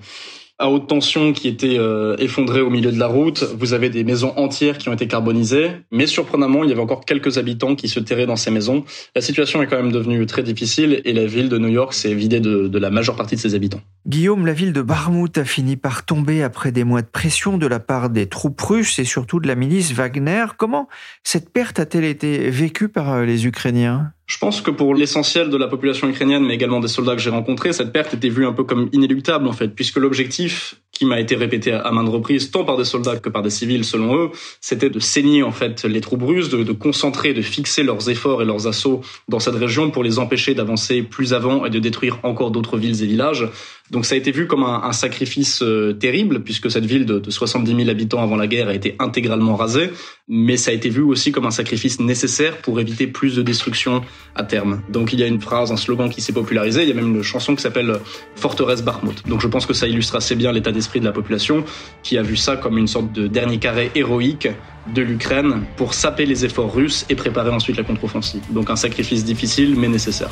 à 0.59 0.69
haute 0.69 0.87
tension 0.87 1.33
qui 1.33 1.47
étaient 1.47 1.77
euh, 1.77 2.15
effondrées 2.17 2.61
au 2.61 2.69
milieu 2.69 2.91
de 2.91 2.99
la 2.99 3.07
route. 3.07 3.43
Vous 3.59 3.73
avez 3.73 3.89
des 3.89 4.03
maisons 4.03 4.33
entières 4.37 4.79
qui 4.79 4.89
ont 4.89 4.93
été 4.93 5.07
carbonisées, 5.07 5.71
mais 5.91 6.07
surprenamment, 6.07 6.63
il 6.63 6.69
y 6.69 6.73
avait 6.73 6.81
encore 6.81 7.05
quelques 7.05 7.37
habitants 7.37 7.75
qui 7.75 7.87
se 7.87 7.99
terraient 7.99 8.25
dans 8.25 8.35
ces 8.35 8.49
maisons. 8.49 8.83
La 9.15 9.21
situation 9.21 9.61
est 9.61 9.67
quand 9.67 9.77
même 9.77 9.91
devenue 9.91 10.25
très 10.25 10.41
difficile 10.41 11.01
et 11.05 11.13
la 11.13 11.27
ville 11.27 11.49
de 11.49 11.59
New 11.59 11.67
York 11.67 11.93
s'est 11.93 12.13
vidée 12.13 12.39
de, 12.39 12.67
de, 12.67 12.79
la 12.79 12.89
majeure 12.89 13.15
partie 13.15 13.35
de 13.35 13.41
ses 13.41 13.53
habitants. 13.53 13.81
Guillaume, 14.07 14.45
la 14.45 14.53
ville 14.53 14.73
de 14.73 14.81
Barmouth 14.81 15.37
a 15.37 15.45
fini 15.45 15.75
par 15.75 16.05
tomber 16.05 16.41
après 16.41 16.71
des 16.71 16.83
mois 16.83 17.03
de 17.03 17.07
pression 17.07 17.57
de 17.57 17.67
la 17.67 17.79
part 17.79 18.09
des 18.09 18.27
troupes 18.27 18.59
russes 18.59 18.97
et 18.97 19.05
surtout 19.05 19.39
de 19.39 19.47
la 19.47 19.55
milice 19.55 19.91
Wagner. 19.91 20.45
Comment 20.57 20.87
cette 21.23 21.51
perte 21.51 21.79
a-t-elle 21.79 22.05
été 22.05 22.49
vécue 22.49 22.89
par 22.89 23.11
euh, 23.13 23.25
les 23.25 23.45
Ukrainiens? 23.45 24.11
Je 24.27 24.37
pense 24.37 24.59
que 24.59 24.71
pour 24.71 24.93
l'essentiel 24.93 25.49
de 25.49 25.55
la 25.55 25.67
population 25.67 26.09
ukrainienne, 26.09 26.43
mais 26.43 26.53
également 26.53 26.81
des 26.81 26.89
soldats 26.89 27.15
que 27.15 27.21
j'ai 27.21 27.29
rencontrés, 27.29 27.71
cette 27.71 27.93
perte 27.93 28.13
était 28.13 28.27
vue 28.27 28.45
un 28.45 28.51
peu 28.51 28.65
comme 28.65 28.89
inéluctable 28.91 29.47
en 29.47 29.53
fait, 29.53 29.69
puisque 29.69 29.95
l'objectif 29.95 30.75
qui 30.91 31.05
m'a 31.05 31.19
été 31.19 31.35
répété 31.35 31.71
à 31.71 31.91
maintes 31.91 32.09
reprises, 32.09 32.51
tant 32.51 32.65
par 32.65 32.75
des 32.75 32.83
soldats 32.83 33.17
que 33.17 33.29
par 33.29 33.41
des 33.41 33.49
civils 33.49 33.85
selon 33.85 34.15
eux, 34.17 34.31
c'était 34.59 34.89
de 34.89 34.99
saigner 34.99 35.43
en 35.43 35.51
fait 35.51 35.85
les 35.85 36.01
troupes 36.01 36.23
russes, 36.23 36.49
de, 36.49 36.63
de, 36.63 36.71
concentrer, 36.73 37.33
de 37.33 37.41
fixer 37.41 37.83
leurs 37.83 38.09
efforts 38.09 38.41
et 38.41 38.45
leurs 38.45 38.67
assauts 38.67 39.01
dans 39.29 39.39
cette 39.39 39.55
région 39.55 39.91
pour 39.91 40.03
les 40.03 40.19
empêcher 40.19 40.55
d'avancer 40.55 41.03
plus 41.03 41.33
avant 41.33 41.65
et 41.65 41.69
de 41.69 41.79
détruire 41.79 42.19
encore 42.23 42.51
d'autres 42.51 42.77
villes 42.77 43.01
et 43.03 43.05
villages. 43.05 43.47
Donc 43.91 44.05
ça 44.05 44.15
a 44.15 44.17
été 44.17 44.31
vu 44.31 44.47
comme 44.47 44.63
un, 44.63 44.91
sacrifice 44.91 45.61
euh, 45.61 45.93
terrible, 45.93 46.43
puisque 46.43 46.69
cette 46.69 46.85
ville 46.85 47.05
de, 47.05 47.19
de 47.19 47.31
70 47.31 47.75
000 47.75 47.89
habitants 47.89 48.21
avant 48.21 48.35
la 48.35 48.47
guerre 48.47 48.67
a 48.67 48.73
été 48.73 48.95
intégralement 48.99 49.55
rasée, 49.55 49.91
mais 50.27 50.57
ça 50.57 50.71
a 50.71 50.73
été 50.73 50.89
vu 50.89 51.01
aussi 51.01 51.31
comme 51.31 51.45
un 51.45 51.51
sacrifice 51.51 51.99
nécessaire 51.99 52.57
pour 52.57 52.79
éviter 52.79 53.07
plus 53.07 53.35
de 53.35 53.41
destruction 53.41 54.01
à 54.35 54.43
terme. 54.43 54.81
Donc 54.89 55.13
il 55.13 55.19
y 55.19 55.23
a 55.23 55.27
une 55.27 55.39
phrase, 55.39 55.71
un 55.71 55.77
slogan 55.77 56.09
qui 56.09 56.21
s'est 56.21 56.33
popularisé, 56.33 56.83
il 56.83 56.89
y 56.89 56.91
a 56.91 56.95
même 56.95 57.15
une 57.15 57.23
chanson 57.23 57.55
qui 57.55 57.61
s'appelle 57.61 57.99
Forteresse 58.35 58.83
Bakhmut. 58.83 59.27
Donc 59.27 59.41
je 59.41 59.47
pense 59.47 59.65
que 59.65 59.73
ça 59.73 59.87
illustre 59.87 60.15
assez 60.15 60.35
bien 60.35 60.51
l'état 60.51 60.71
d'esprit 60.71 60.99
de 60.99 61.05
la 61.05 61.11
population, 61.11 61.63
qui 62.03 62.17
a 62.17 62.23
vu 62.23 62.35
ça 62.35 62.57
comme 62.57 62.77
une 62.77 62.87
sorte 62.87 63.11
de 63.13 63.27
dernier 63.27 63.57
carré 63.57 63.91
héroïque 63.95 64.49
de 64.93 65.01
l'Ukraine 65.01 65.63
pour 65.75 65.93
saper 65.93 66.25
les 66.25 66.45
efforts 66.45 66.73
russes 66.73 67.05
et 67.09 67.15
préparer 67.15 67.49
ensuite 67.49 67.77
la 67.77 67.83
contre-offensive. 67.83 68.41
Donc 68.51 68.69
un 68.69 68.75
sacrifice 68.75 69.23
difficile 69.23 69.75
mais 69.77 69.87
nécessaire. 69.87 70.29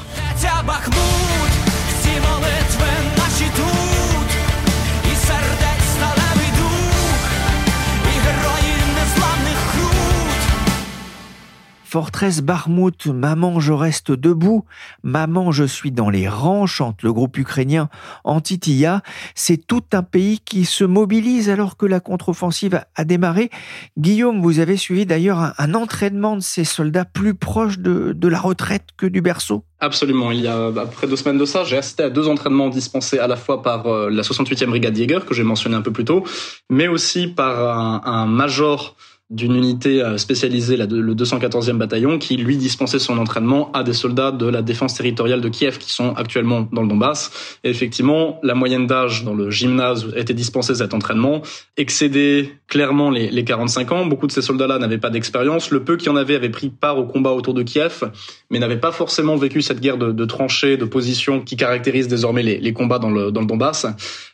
Forteresse 11.95 12.41
Barmouth, 12.41 13.05
Maman, 13.05 13.61
je 13.61 13.71
reste 13.71 14.11
debout, 14.11 14.65
Maman, 15.03 15.53
je 15.53 15.63
suis 15.63 15.93
dans 15.93 16.09
les 16.09 16.27
rangs, 16.27 16.65
chante 16.65 17.03
le 17.03 17.13
groupe 17.13 17.37
ukrainien 17.37 17.87
Antitilla. 18.25 19.01
C'est 19.33 19.65
tout 19.65 19.83
un 19.93 20.03
pays 20.03 20.41
qui 20.43 20.65
se 20.65 20.83
mobilise 20.83 21.49
alors 21.49 21.77
que 21.77 21.85
la 21.85 22.01
contre-offensive 22.01 22.81
a 22.95 23.05
démarré. 23.05 23.49
Guillaume, 23.97 24.41
vous 24.41 24.59
avez 24.59 24.75
suivi 24.75 25.05
d'ailleurs 25.05 25.53
un, 25.57 25.73
entraînement 25.73 26.35
de 26.35 26.41
ces 26.41 26.65
soldats 26.65 27.05
plus 27.05 27.33
proche 27.33 27.79
de, 27.79 28.11
de 28.11 28.27
la 28.27 28.41
retraite 28.41 28.87
que 28.97 29.05
du 29.05 29.21
berceau 29.21 29.63
Absolument. 29.79 30.31
Il 30.31 30.41
y 30.41 30.47
a 30.49 30.65
après 30.75 31.07
deux 31.07 31.15
semaines 31.15 31.37
de 31.37 31.45
ça, 31.45 31.63
j'ai 31.63 31.77
assisté 31.77 32.03
à 32.03 32.09
deux 32.09 32.27
entraînements 32.27 32.67
dispensés 32.67 33.19
à 33.19 33.27
la 33.27 33.37
fois 33.37 33.63
par 33.63 33.87
euh, 33.87 34.09
la 34.09 34.21
68e 34.21 34.65
brigade 34.65 34.97
Jäger 34.97 35.19
que 35.25 35.33
j'ai 35.33 35.43
mentionné 35.43 35.77
un 35.77 35.81
peu 35.81 35.91
plus 35.91 36.03
tôt, 36.03 36.25
mais 36.69 36.89
aussi 36.89 37.27
par 37.27 38.05
un 38.05 38.25
major 38.25 38.97
d'une 39.31 39.55
unité 39.55 40.03
euh, 40.03 40.17
spécialisée, 40.17 40.77
le 40.77 41.15
214e 41.15 41.77
bataillon, 41.77 42.19
qui 42.19 42.37
lui 42.37 42.57
dispensait 42.57 42.99
son 42.99 43.17
entraînement 43.17 43.71
à 43.71 43.83
des 43.83 43.93
soldats 43.93 44.31
de 44.31 44.45
la 44.45 44.61
défense 44.61 44.93
territoriale 44.93 45.41
de 45.41 45.49
Kiev 45.49 45.79
qui 45.79 45.91
sont 45.91 46.13
actuellement 46.13 46.67
dans 46.71 46.83
le 46.83 46.87
Donbass. 46.87 47.57
Et 47.63 47.69
effectivement, 47.71 48.39
la 48.43 48.53
moyenne 48.53 48.85
d'âge 48.85 49.23
dans 49.23 49.33
le 49.33 49.49
gymnase 49.49 50.05
où 50.05 50.15
était 50.15 50.35
dispensé 50.35 50.75
cet 50.75 50.93
entraînement 50.93 51.41
excédait 51.75 52.51
clairement 52.67 53.09
les, 53.09 53.31
les 53.31 53.43
45 53.43 53.91
ans. 53.93 54.05
Beaucoup 54.05 54.27
de 54.27 54.31
ces 54.31 54.43
soldats-là 54.43 54.77
n'avaient 54.77 54.99
pas 54.99 55.09
d'expérience. 55.09 55.71
Le 55.71 55.83
peu 55.83 55.97
qui 55.97 56.09
en 56.09 56.15
avaient 56.15 56.35
avaient 56.35 56.49
pris 56.49 56.69
part 56.69 56.99
au 56.99 57.05
combat 57.05 57.31
autour 57.31 57.55
de 57.55 57.63
Kiev, 57.63 58.03
mais 58.51 58.59
n'avaient 58.59 58.79
pas 58.79 58.91
forcément 58.91 59.37
vécu 59.37 59.63
cette 59.63 59.79
guerre 59.79 59.97
de, 59.97 60.25
tranchées, 60.25 60.77
de 60.77 60.85
positions 60.85 61.41
qui 61.41 61.57
caractérise 61.57 62.07
désormais 62.07 62.43
les, 62.43 62.59
les 62.59 62.73
combats 62.73 62.99
dans 62.99 63.09
le, 63.09 63.31
dans 63.31 63.41
le 63.41 63.47
Donbass. 63.47 63.87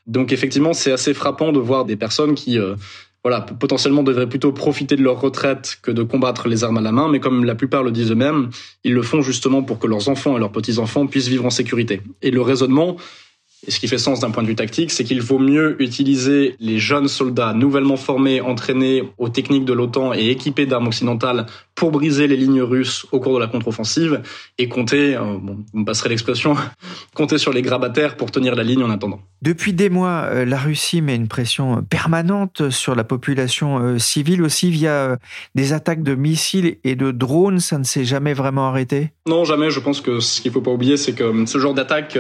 Donc 0.06 0.34
effectivement, 0.34 0.74
c'est 0.74 0.92
assez 0.92 1.14
frappant 1.14 1.54
de 1.54 1.60
voir 1.60 1.86
des 1.86 1.96
personnes 1.96 2.36
qui 2.36 2.60
euh, 2.60 2.76
voilà, 3.24 3.42
potentiellement 3.42 4.02
devraient 4.02 4.30
plutôt 4.30 4.52
profiter 4.52 4.96
de 4.96 5.04
leur 5.04 5.22
retraite 5.22 5.78
que 5.84 5.92
de 5.92 6.02
combattre 6.02 6.48
les 6.48 6.64
armes 6.64 6.78
à 6.78 6.82
la 6.82 6.92
main, 6.92 7.08
mais 7.08 7.20
comme 7.20 7.46
la 7.46 7.54
plupart 7.54 7.84
le 7.84 7.92
disent 7.92 8.12
eux-mêmes, 8.12 8.50
ils 8.84 8.94
le 8.94 9.02
font 9.04 9.22
justement 9.22 9.62
pour 9.62 9.78
que 9.78 9.86
leurs 9.86 10.10
enfants 10.10 10.36
et 10.38 10.40
leurs 10.40 10.52
petits-enfants 10.52 11.06
puissent 11.06 11.28
vivre 11.28 11.46
en 11.46 11.52
sécurité. 11.52 12.02
Et 12.24 12.32
le 12.32 12.42
raisonnement, 12.42 12.98
et 13.66 13.70
ce 13.70 13.80
qui 13.80 13.88
fait 13.88 14.00
sens 14.00 14.20
d'un 14.20 14.32
point 14.32 14.42
de 14.42 14.48
vue 14.48 14.56
tactique, 14.56 14.90
c'est 14.90 15.04
qu'il 15.04 15.22
vaut 15.22 15.38
mieux 15.38 15.80
utiliser 15.82 16.56
les 16.60 16.80
jeunes 16.80 17.08
soldats 17.08 17.54
nouvellement 17.54 17.96
formés, 17.96 18.42
entraînés 18.42 19.04
aux 19.20 19.30
techniques 19.30 19.66
de 19.66 19.74
l'OTAN 19.74 20.14
et 20.14 20.30
équipés 20.30 20.66
d'armes 20.66 20.88
occidentales 20.88 21.46
pour 21.76 21.92
briser 21.92 22.28
les 22.28 22.38
lignes 22.38 22.64
russes 22.64 23.06
au 23.12 23.20
cours 23.20 23.36
de 23.36 23.40
la 23.40 23.48
contre-offensive 23.48 24.22
et 24.58 24.68
compter, 24.68 25.16
euh, 25.16 25.38
bon, 25.40 25.60
on 25.76 25.84
passerait 25.84 26.10
l'expression, 26.10 26.56
compter 27.16 27.38
sur 27.38 27.54
les 27.54 27.62
grabataires 27.62 28.18
pour 28.18 28.32
tenir 28.32 28.56
la 28.56 28.64
ligne 28.64 28.84
en 28.84 28.90
attendant. 28.90 29.20
Depuis 29.44 29.74
des 29.74 29.90
mois, 29.90 30.26
euh, 30.26 30.44
la 30.44 30.58
Russie 30.58 31.02
met 31.02 31.16
une 31.16 31.28
pression 31.28 31.84
permanente 31.84 32.72
sur 32.72 32.96
la 32.96 33.04
population 33.04 33.80
euh, 33.80 34.00
civile 34.00 34.42
aussi 34.42 34.72
via 34.72 35.18
des 35.54 35.74
attaques 35.74 36.04
de 36.04 36.16
missiles 36.16 36.78
et 36.84 36.96
de 36.96 37.12
drones. 37.12 37.60
Ça 37.60 37.78
ne 37.78 37.84
s'est 37.84 38.06
jamais 38.06 38.34
vraiment 38.34 38.68
arrêté? 38.68 39.12
Non, 39.28 39.46
jamais. 39.46 39.70
Je 39.70 39.80
pense 39.80 40.02
que 40.02 40.20
ce 40.20 40.42
qu'il 40.42 40.52
faut 40.52 40.62
pas 40.62 40.72
oublier, 40.72 40.98
c'est 40.98 41.14
que 41.14 41.46
ce 41.46 41.58
genre 41.60 41.76
d'attaque 41.76 42.18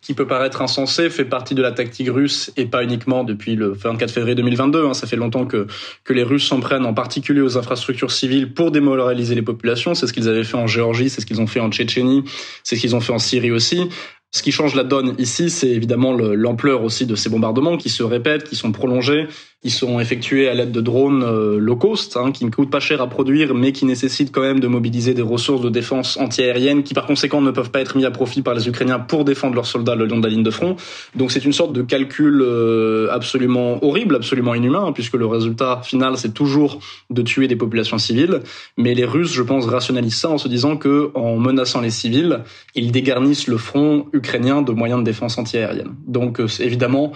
qui 0.00 0.14
peut 0.14 0.26
paraître 0.26 0.62
insensé, 0.62 1.10
fait 1.10 1.24
partie 1.24 1.54
de 1.54 1.62
la 1.62 1.72
tactique 1.72 2.08
russe 2.08 2.52
et 2.56 2.66
pas 2.66 2.84
uniquement 2.84 3.24
depuis 3.24 3.56
le 3.56 3.72
24 3.72 4.10
février 4.10 4.34
2022. 4.36 4.86
Hein. 4.86 4.94
Ça 4.94 5.06
fait 5.06 5.16
longtemps 5.16 5.44
que, 5.44 5.66
que 6.04 6.12
les 6.12 6.22
Russes 6.22 6.46
s'en 6.46 6.60
prennent 6.60 6.86
en 6.86 6.94
particulier 6.94 7.40
aux 7.40 7.58
infrastructures 7.58 8.12
civiles 8.12 8.54
pour 8.54 8.70
démoraliser 8.70 9.34
les 9.34 9.42
populations. 9.42 9.94
C'est 9.94 10.06
ce 10.06 10.12
qu'ils 10.12 10.28
avaient 10.28 10.44
fait 10.44 10.56
en 10.56 10.66
Géorgie, 10.66 11.10
c'est 11.10 11.20
ce 11.20 11.26
qu'ils 11.26 11.40
ont 11.40 11.46
fait 11.46 11.60
en 11.60 11.70
Tchétchénie, 11.70 12.24
c'est 12.62 12.76
ce 12.76 12.80
qu'ils 12.80 12.94
ont 12.94 13.00
fait 13.00 13.12
en 13.12 13.18
Syrie 13.18 13.50
aussi. 13.50 13.88
Ce 14.30 14.42
qui 14.42 14.52
change 14.52 14.74
la 14.74 14.84
donne 14.84 15.14
ici, 15.18 15.48
c'est 15.48 15.70
évidemment 15.70 16.12
l'ampleur 16.12 16.84
aussi 16.84 17.06
de 17.06 17.14
ces 17.14 17.30
bombardements 17.30 17.78
qui 17.78 17.88
se 17.88 18.02
répètent, 18.02 18.44
qui 18.44 18.56
sont 18.56 18.72
prolongés, 18.72 19.26
qui 19.60 19.70
sont 19.70 19.98
effectués 19.98 20.48
à 20.48 20.54
l'aide 20.54 20.70
de 20.70 20.80
drones 20.80 21.24
euh, 21.24 21.58
low 21.58 21.74
cost, 21.74 22.16
hein, 22.16 22.30
qui 22.30 22.44
ne 22.44 22.50
coûtent 22.50 22.70
pas 22.70 22.78
cher 22.78 23.02
à 23.02 23.08
produire, 23.08 23.54
mais 23.54 23.72
qui 23.72 23.86
nécessitent 23.86 24.30
quand 24.30 24.40
même 24.40 24.60
de 24.60 24.68
mobiliser 24.68 25.14
des 25.14 25.22
ressources 25.22 25.62
de 25.62 25.68
défense 25.68 26.16
antiaérienne, 26.16 26.84
qui 26.84 26.94
par 26.94 27.06
conséquent 27.06 27.40
ne 27.40 27.50
peuvent 27.50 27.72
pas 27.72 27.80
être 27.80 27.96
mis 27.96 28.04
à 28.04 28.12
profit 28.12 28.42
par 28.42 28.54
les 28.54 28.68
Ukrainiens 28.68 29.00
pour 29.00 29.24
défendre 29.24 29.56
leurs 29.56 29.66
soldats 29.66 29.96
le 29.96 30.06
long 30.06 30.18
de 30.18 30.22
la 30.22 30.30
ligne 30.30 30.44
de 30.44 30.50
front. 30.50 30.76
Donc 31.16 31.32
c'est 31.32 31.44
une 31.44 31.52
sorte 31.52 31.72
de 31.72 31.82
calcul 31.82 32.40
euh, 32.40 33.08
absolument 33.10 33.84
horrible, 33.84 34.14
absolument 34.14 34.54
inhumain, 34.54 34.84
hein, 34.86 34.92
puisque 34.92 35.14
le 35.14 35.26
résultat 35.26 35.80
final 35.82 36.16
c'est 36.16 36.34
toujours 36.34 36.78
de 37.10 37.22
tuer 37.22 37.48
des 37.48 37.56
populations 37.56 37.98
civiles. 37.98 38.42
Mais 38.76 38.94
les 38.94 39.04
Russes, 39.04 39.32
je 39.32 39.42
pense, 39.42 39.66
rationalisent 39.66 40.20
ça 40.20 40.30
en 40.30 40.38
se 40.38 40.46
disant 40.46 40.76
que 40.76 41.10
en 41.14 41.36
menaçant 41.36 41.80
les 41.80 41.90
civils, 41.90 42.44
ils 42.76 42.92
dégarnissent 42.92 43.48
le 43.48 43.56
front 43.56 44.06
ukrainien 44.12 44.62
de 44.62 44.70
moyens 44.70 45.00
de 45.00 45.04
défense 45.04 45.36
antiaérienne. 45.36 45.96
Donc 46.06 46.38
euh, 46.38 46.46
évidemment, 46.60 47.12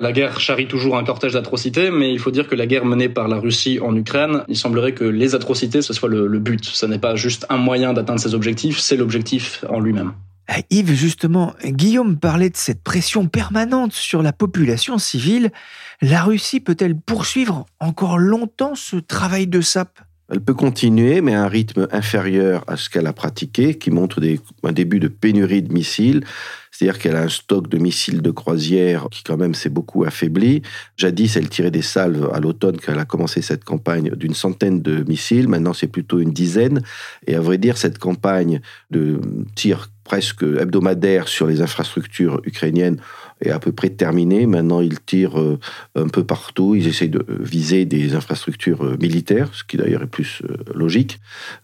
la 0.00 0.12
guerre 0.12 0.40
charrie 0.40 0.66
toujours 0.66 0.96
un 0.96 1.04
cortège 1.04 1.34
d'atrocités, 1.34 1.90
mais 1.90 2.10
il 2.12 2.18
faut 2.18 2.30
dire 2.30 2.48
que 2.48 2.54
la 2.54 2.66
guerre 2.66 2.86
menée 2.86 3.10
par 3.10 3.28
la 3.28 3.36
Russie 3.36 3.78
en 3.80 3.94
Ukraine, 3.94 4.44
il 4.48 4.56
semblerait 4.56 4.94
que 4.94 5.04
les 5.04 5.34
atrocités, 5.34 5.82
ce 5.82 5.92
soit 5.92 6.08
le, 6.08 6.26
le 6.26 6.38
but. 6.38 6.64
Ce 6.64 6.86
n'est 6.86 6.98
pas 6.98 7.16
juste 7.16 7.46
un 7.50 7.58
moyen 7.58 7.92
d'atteindre 7.92 8.20
ses 8.20 8.34
objectifs, 8.34 8.78
c'est 8.78 8.96
l'objectif 8.96 9.64
en 9.68 9.78
lui-même. 9.78 10.12
Eh, 10.48 10.62
Yves, 10.70 10.94
justement, 10.94 11.54
Guillaume 11.64 12.18
parlait 12.18 12.50
de 12.50 12.56
cette 12.56 12.82
pression 12.82 13.28
permanente 13.28 13.92
sur 13.92 14.22
la 14.22 14.32
population 14.32 14.98
civile. 14.98 15.52
La 16.00 16.22
Russie 16.22 16.60
peut-elle 16.60 16.96
poursuivre 16.98 17.66
encore 17.78 18.18
longtemps 18.18 18.74
ce 18.74 18.96
travail 18.96 19.46
de 19.46 19.60
sape? 19.60 20.00
Elle 20.30 20.40
peut 20.40 20.54
continuer, 20.54 21.20
mais 21.20 21.34
à 21.34 21.42
un 21.42 21.48
rythme 21.48 21.88
inférieur 21.90 22.62
à 22.68 22.76
ce 22.76 22.88
qu'elle 22.88 23.08
a 23.08 23.12
pratiqué, 23.12 23.74
qui 23.74 23.90
montre 23.90 24.20
un 24.62 24.72
début 24.72 25.00
de 25.00 25.08
pénurie 25.08 25.62
de 25.62 25.72
missiles. 25.72 26.24
C'est-à-dire 26.70 27.00
qu'elle 27.00 27.16
a 27.16 27.22
un 27.22 27.28
stock 27.28 27.68
de 27.68 27.78
missiles 27.78 28.22
de 28.22 28.30
croisière 28.30 29.08
qui 29.10 29.24
quand 29.24 29.36
même 29.36 29.54
s'est 29.54 29.70
beaucoup 29.70 30.04
affaibli. 30.04 30.62
Jadis, 30.96 31.36
elle 31.36 31.48
tirait 31.48 31.72
des 31.72 31.82
salves 31.82 32.30
à 32.32 32.38
l'automne 32.38 32.76
quand 32.76 32.92
elle 32.92 33.00
a 33.00 33.04
commencé 33.04 33.42
cette 33.42 33.64
campagne 33.64 34.10
d'une 34.10 34.34
centaine 34.34 34.80
de 34.80 35.02
missiles. 35.02 35.48
Maintenant, 35.48 35.72
c'est 35.72 35.88
plutôt 35.88 36.20
une 36.20 36.32
dizaine. 36.32 36.80
Et 37.26 37.34
à 37.34 37.40
vrai 37.40 37.58
dire, 37.58 37.76
cette 37.76 37.98
campagne 37.98 38.60
de 38.90 39.20
tir 39.56 39.90
presque 40.04 40.42
hebdomadaire 40.42 41.28
sur 41.28 41.46
les 41.46 41.60
infrastructures 41.60 42.40
ukrainiennes 42.44 43.00
est 43.40 43.50
à 43.50 43.58
peu 43.58 43.72
près 43.72 43.90
terminé. 43.90 44.46
Maintenant, 44.46 44.80
ils 44.80 45.00
tirent 45.00 45.40
euh, 45.40 45.58
un 45.94 46.08
peu 46.08 46.24
partout. 46.24 46.74
Ils 46.74 46.86
essayent 46.86 47.08
de 47.08 47.24
viser 47.28 47.84
des 47.84 48.14
infrastructures 48.14 48.84
euh, 48.84 48.96
militaires, 49.00 49.48
ce 49.52 49.64
qui 49.64 49.76
d'ailleurs 49.76 50.02
est 50.02 50.06
plus 50.06 50.42
euh, 50.44 50.56
logique. 50.74 51.20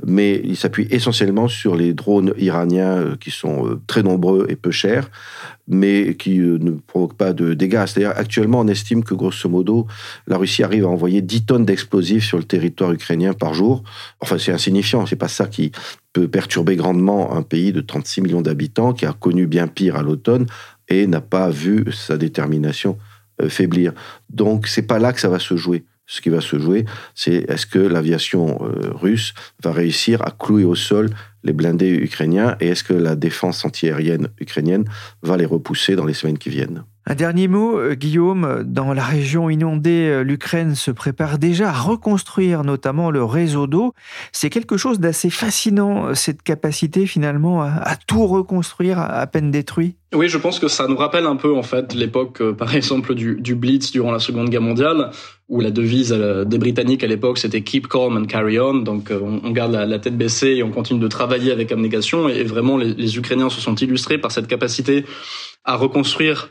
Mais 0.07 0.41
ils 0.45 0.57
s'appuient 0.57 0.89
essentiellement 0.91 1.49
sur 1.49 1.77
les 1.77 1.93
drones 1.93 2.33
iraniens 2.39 3.17
qui 3.21 3.31
sont 3.31 3.79
très 3.87 4.03
nombreux 4.03 4.47
et 4.49 4.57
peu 4.57 4.71
chers, 4.71 5.11
mais 5.69 6.15
qui 6.15 6.39
ne 6.39 6.71
provoquent 6.87 7.17
pas 7.17 7.33
de 7.33 7.55
dégâts. 7.55 7.85
C'est-à-dire, 7.87 8.13
actuellement, 8.17 8.61
on 8.61 8.69
estime 8.69 9.05
que 9.05 9.15
grosso 9.15 9.49
modo, 9.49 9.87
la 10.27 10.39
Russie 10.39 10.63
arrive 10.63 10.85
à 10.85 10.89
envoyer 10.89 11.23
10 11.23 11.47
tonnes 11.47 11.65
d'explosifs 11.65 12.25
sur 12.25 12.39
le 12.39 12.45
territoire 12.45 12.93
ukrainien 12.93 13.33
par 13.33 13.55
jour. 13.55 13.83
Enfin, 14.21 14.39
c'est 14.39 14.53
insignifiant. 14.53 15.07
C'est 15.07 15.17
pas 15.17 15.29
ça 15.29 15.47
qui 15.47 15.73
peut 16.13 16.29
perturber 16.29 16.77
grandement 16.77 17.37
un 17.37 17.43
pays 17.43 17.73
de 17.73 17.83
36 17.83 18.23
millions 18.23 18.41
d'habitants 18.41 18.95
qui 18.95 19.05
a 19.05 19.13
connu 19.13 19.47
bien 19.47 19.67
pire 19.67 19.97
à 19.97 20.03
l'automne 20.03 20.47
et 20.89 21.07
n'a 21.07 21.21
pas 21.21 21.51
vu 21.51 21.85
sa 21.93 22.17
détermination 22.17 22.99
euh, 23.43 23.49
faiblir. 23.49 23.93
Donc 24.31 24.67
c'est 24.67 24.83
pas 24.87 24.99
là 24.99 25.13
que 25.13 25.21
ça 25.21 25.29
va 25.29 25.39
se 25.39 25.57
jouer. 25.57 25.85
Ce 26.09 26.21
qui 26.21 26.29
va 26.29 26.41
se 26.41 26.59
jouer, 26.59 26.85
c'est 27.17 27.51
est-ce 27.51 27.67
que 27.67 27.81
l'aviation 27.81 28.61
euh, 28.63 28.93
russe 28.93 29.35
va 29.63 29.73
réussir 29.73 30.23
à 30.23 30.31
clouer 30.31 30.65
au 30.65 30.77
sol 30.77 31.11
les 31.43 31.53
blindés 31.53 31.91
ukrainiens 31.91 32.57
et 32.61 32.69
est-ce 32.69 32.85
que 32.85 32.93
la 32.93 33.17
défense 33.17 33.65
antiaérienne 33.65 34.29
ukrainienne 34.39 34.85
va 35.23 35.37
les 35.37 35.47
repousser 35.47 35.97
dans 35.97 36.05
les 36.05 36.15
semaines 36.15 36.39
qui 36.39 36.51
viennent? 36.51 36.85
Un 37.09 37.15
dernier 37.15 37.47
mot, 37.47 37.79
euh, 37.79 37.95
Guillaume. 37.95 38.65
Dans 38.65 38.93
la 38.93 39.05
région 39.05 39.49
inondée, 39.49 40.09
euh, 40.09 40.23
l'Ukraine 40.23 40.75
se 40.75 40.91
prépare 40.91 41.39
déjà 41.39 41.69
à 41.69 41.73
reconstruire 41.73 42.65
notamment 42.65 43.13
le 43.13 43.23
réseau 43.23 43.69
d'eau. 43.69 43.95
C'est 44.33 44.51
quelque 44.51 44.77
chose 44.77 44.99
d'assez 44.99 45.31
fascinant, 45.31 46.07
euh, 46.07 46.15
cette 46.15 46.43
capacité 46.43 47.07
finalement 47.07 47.63
à, 47.63 47.95
tout 48.09 48.27
reconstruire 48.27 48.99
à 48.99 49.25
peine 49.29 49.53
détruit. 49.53 49.95
Oui, 50.15 50.29
je 50.29 50.37
pense 50.37 50.59
que 50.59 50.67
ça 50.67 50.89
nous 50.89 50.97
rappelle 50.97 51.27
un 51.27 51.37
peu 51.37 51.55
en 51.55 51.63
fait 51.63 51.95
l'époque, 51.95 52.43
par 52.55 52.75
exemple, 52.75 53.15
du, 53.15 53.55
Blitz 53.55 53.93
durant 53.93 54.11
la 54.11 54.19
Seconde 54.19 54.51
Guerre 54.51 54.63
mondiale, 54.63 55.11
où 55.49 55.61
la 55.61 55.71
devise 55.71 56.11
des 56.11 56.59
Britanniques 56.59 57.05
à 57.05 57.07
l'époque 57.07 57.39
c'était 57.39 57.61
Keep 57.61 57.87
calm 57.87 58.17
and 58.17 58.25
carry 58.25 58.59
on. 58.59 58.75
Donc 58.75 59.13
on, 59.13 59.51
garde 59.51 59.73
la, 59.73 59.99
tête 60.01 60.17
baissée 60.17 60.57
et 60.57 60.63
on 60.65 60.71
continue 60.71 60.99
de 60.99 61.09
travailler 61.09 61.53
avec 61.53 61.71
abnégation. 61.71 62.29
Et, 62.29 62.43
vraiment, 62.43 62.77
les, 62.77 62.95
les 62.95 63.17
Ukrainiens 63.17 63.51
se 63.51 63.61
sont 63.61 63.77
illustrés 63.77 64.19
par 64.19 64.33
cette 64.33 64.49
capacité 64.49 65.05
à 65.65 65.77
reconstruire 65.77 66.51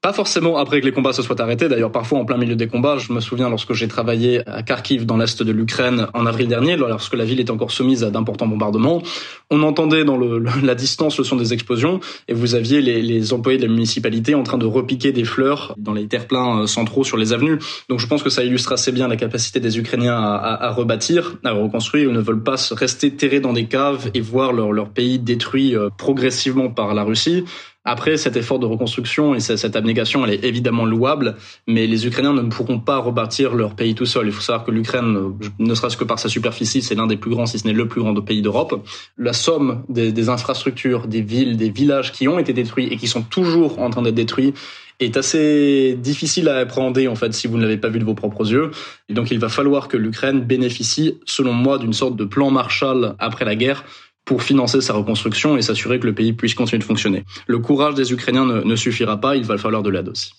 pas 0.00 0.12
forcément 0.12 0.56
après 0.58 0.80
que 0.80 0.86
les 0.86 0.92
combats 0.92 1.12
se 1.12 1.22
soient 1.22 1.40
arrêtés, 1.40 1.68
d'ailleurs 1.68 1.90
parfois 1.90 2.20
en 2.20 2.24
plein 2.24 2.36
milieu 2.36 2.54
des 2.54 2.68
combats. 2.68 2.98
Je 2.98 3.12
me 3.12 3.20
souviens 3.20 3.50
lorsque 3.50 3.72
j'ai 3.72 3.88
travaillé 3.88 4.48
à 4.48 4.62
Kharkiv 4.62 5.06
dans 5.06 5.16
l'est 5.16 5.42
de 5.42 5.50
l'Ukraine 5.50 6.06
en 6.14 6.24
avril 6.24 6.46
dernier, 6.46 6.76
lorsque 6.76 7.14
la 7.14 7.24
ville 7.24 7.40
était 7.40 7.50
encore 7.50 7.72
soumise 7.72 8.04
à 8.04 8.10
d'importants 8.10 8.46
bombardements, 8.46 9.02
on 9.50 9.62
entendait 9.62 10.04
dans 10.04 10.16
le, 10.16 10.38
la 10.62 10.74
distance 10.76 11.18
le 11.18 11.24
son 11.24 11.34
des 11.34 11.52
explosions 11.52 11.98
et 12.28 12.34
vous 12.34 12.54
aviez 12.54 12.80
les, 12.80 13.02
les, 13.02 13.32
employés 13.32 13.58
de 13.58 13.66
la 13.66 13.72
municipalité 13.72 14.36
en 14.36 14.44
train 14.44 14.56
de 14.56 14.66
repiquer 14.66 15.10
des 15.10 15.24
fleurs 15.24 15.74
dans 15.76 15.92
les 15.92 16.06
terre-pleins 16.06 16.60
euh, 16.60 16.66
centraux 16.66 17.02
sur 17.02 17.16
les 17.16 17.32
avenues. 17.32 17.58
Donc 17.88 17.98
je 17.98 18.06
pense 18.06 18.22
que 18.22 18.30
ça 18.30 18.44
illustre 18.44 18.72
assez 18.72 18.92
bien 18.92 19.08
la 19.08 19.16
capacité 19.16 19.58
des 19.58 19.78
Ukrainiens 19.78 20.16
à, 20.16 20.36
à, 20.36 20.66
à 20.68 20.70
rebâtir, 20.70 21.38
à 21.44 21.50
reconstruire. 21.50 22.08
Ils 22.08 22.14
ne 22.14 22.20
veulent 22.20 22.44
pas 22.44 22.56
rester 22.70 23.10
terrés 23.16 23.40
dans 23.40 23.52
des 23.52 23.66
caves 23.66 24.10
et 24.14 24.20
voir 24.20 24.52
leur, 24.52 24.72
leur 24.72 24.90
pays 24.90 25.18
détruit 25.18 25.74
euh, 25.74 25.90
progressivement 25.96 26.70
par 26.70 26.94
la 26.94 27.02
Russie. 27.02 27.44
Après, 27.90 28.18
cet 28.18 28.36
effort 28.36 28.58
de 28.58 28.66
reconstruction 28.66 29.34
et 29.34 29.40
cette 29.40 29.74
abnégation, 29.74 30.22
elle 30.26 30.34
est 30.34 30.44
évidemment 30.44 30.84
louable, 30.84 31.36
mais 31.66 31.86
les 31.86 32.06
Ukrainiens 32.06 32.34
ne 32.34 32.42
pourront 32.42 32.80
pas 32.80 32.98
rebâtir 32.98 33.54
leur 33.54 33.74
pays 33.74 33.94
tout 33.94 34.04
seuls. 34.04 34.26
Il 34.26 34.32
faut 34.32 34.42
savoir 34.42 34.66
que 34.66 34.70
l'Ukraine, 34.70 35.32
ne 35.58 35.74
serait-ce 35.74 35.96
que 35.96 36.04
par 36.04 36.18
sa 36.18 36.28
superficie, 36.28 36.82
c'est 36.82 36.94
l'un 36.94 37.06
des 37.06 37.16
plus 37.16 37.30
grands, 37.30 37.46
si 37.46 37.58
ce 37.58 37.66
n'est 37.66 37.72
le 37.72 37.88
plus 37.88 38.02
grand 38.02 38.14
pays 38.20 38.42
d'Europe. 38.42 38.86
La 39.16 39.32
somme 39.32 39.84
des, 39.88 40.12
des 40.12 40.28
infrastructures, 40.28 41.06
des 41.06 41.22
villes, 41.22 41.56
des 41.56 41.70
villages 41.70 42.12
qui 42.12 42.28
ont 42.28 42.38
été 42.38 42.52
détruits 42.52 42.88
et 42.90 42.98
qui 42.98 43.06
sont 43.06 43.22
toujours 43.22 43.78
en 43.78 43.88
train 43.88 44.02
d'être 44.02 44.14
détruits 44.14 44.52
est 45.00 45.16
assez 45.16 45.96
difficile 45.98 46.48
à 46.48 46.56
appréhender 46.56 47.06
en 47.08 47.14
fait 47.14 47.32
si 47.32 47.46
vous 47.46 47.56
ne 47.56 47.62
l'avez 47.62 47.76
pas 47.76 47.88
vu 47.88 48.00
de 48.00 48.04
vos 48.04 48.14
propres 48.14 48.50
yeux. 48.50 48.70
Et 49.08 49.14
donc 49.14 49.30
il 49.30 49.38
va 49.38 49.48
falloir 49.48 49.88
que 49.88 49.96
l'Ukraine 49.96 50.40
bénéficie, 50.40 51.18
selon 51.24 51.52
moi, 51.52 51.78
d'une 51.78 51.92
sorte 51.92 52.16
de 52.16 52.24
plan 52.24 52.50
Marshall 52.50 53.14
après 53.18 53.44
la 53.44 53.54
guerre 53.54 53.84
pour 54.28 54.42
financer 54.42 54.82
sa 54.82 54.92
reconstruction 54.92 55.56
et 55.56 55.62
s'assurer 55.62 55.98
que 55.98 56.06
le 56.06 56.12
pays 56.12 56.34
puisse 56.34 56.54
continuer 56.54 56.80
de 56.80 56.84
fonctionner. 56.84 57.24
Le 57.46 57.60
courage 57.60 57.94
des 57.94 58.12
Ukrainiens 58.12 58.44
ne, 58.44 58.76
suffira 58.76 59.16
pas, 59.16 59.36
il 59.36 59.44
va 59.44 59.56
falloir 59.56 59.82
de 59.82 59.88
l'aide 59.88 60.10
aussi. 60.10 60.34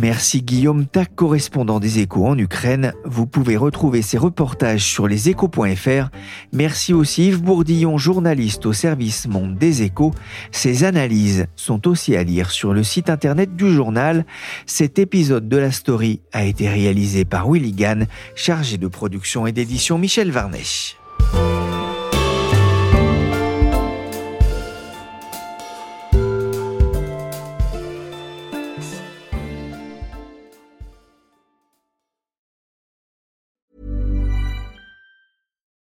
Merci 0.00 0.40
Guillaume 0.40 0.86
Tac, 0.86 1.14
correspondant 1.14 1.78
des 1.78 1.98
échos 1.98 2.26
en 2.26 2.38
Ukraine. 2.38 2.94
Vous 3.04 3.26
pouvez 3.26 3.58
retrouver 3.58 4.00
ces 4.00 4.16
reportages 4.16 4.82
sur 4.82 5.06
leséchos.fr. 5.06 6.08
Merci 6.54 6.94
aussi 6.94 7.26
Yves 7.28 7.42
Bourdillon, 7.42 7.98
journaliste 7.98 8.64
au 8.64 8.72
service 8.72 9.28
Monde 9.28 9.58
des 9.58 9.82
échos. 9.82 10.14
Ces 10.52 10.84
analyses 10.84 11.48
sont 11.54 11.86
aussi 11.86 12.16
à 12.16 12.22
lire 12.22 12.50
sur 12.50 12.72
le 12.72 12.82
site 12.82 13.10
internet 13.10 13.54
du 13.56 13.70
journal. 13.70 14.24
Cet 14.64 14.98
épisode 14.98 15.50
de 15.50 15.56
la 15.58 15.70
story 15.70 16.22
a 16.32 16.46
été 16.46 16.66
réalisé 16.66 17.26
par 17.26 17.50
Willy 17.50 17.72
Gann, 17.72 18.06
chargé 18.34 18.78
de 18.78 18.88
production 18.88 19.46
et 19.46 19.52
d'édition 19.52 19.98
Michel 19.98 20.30
Varnèche. 20.30 20.99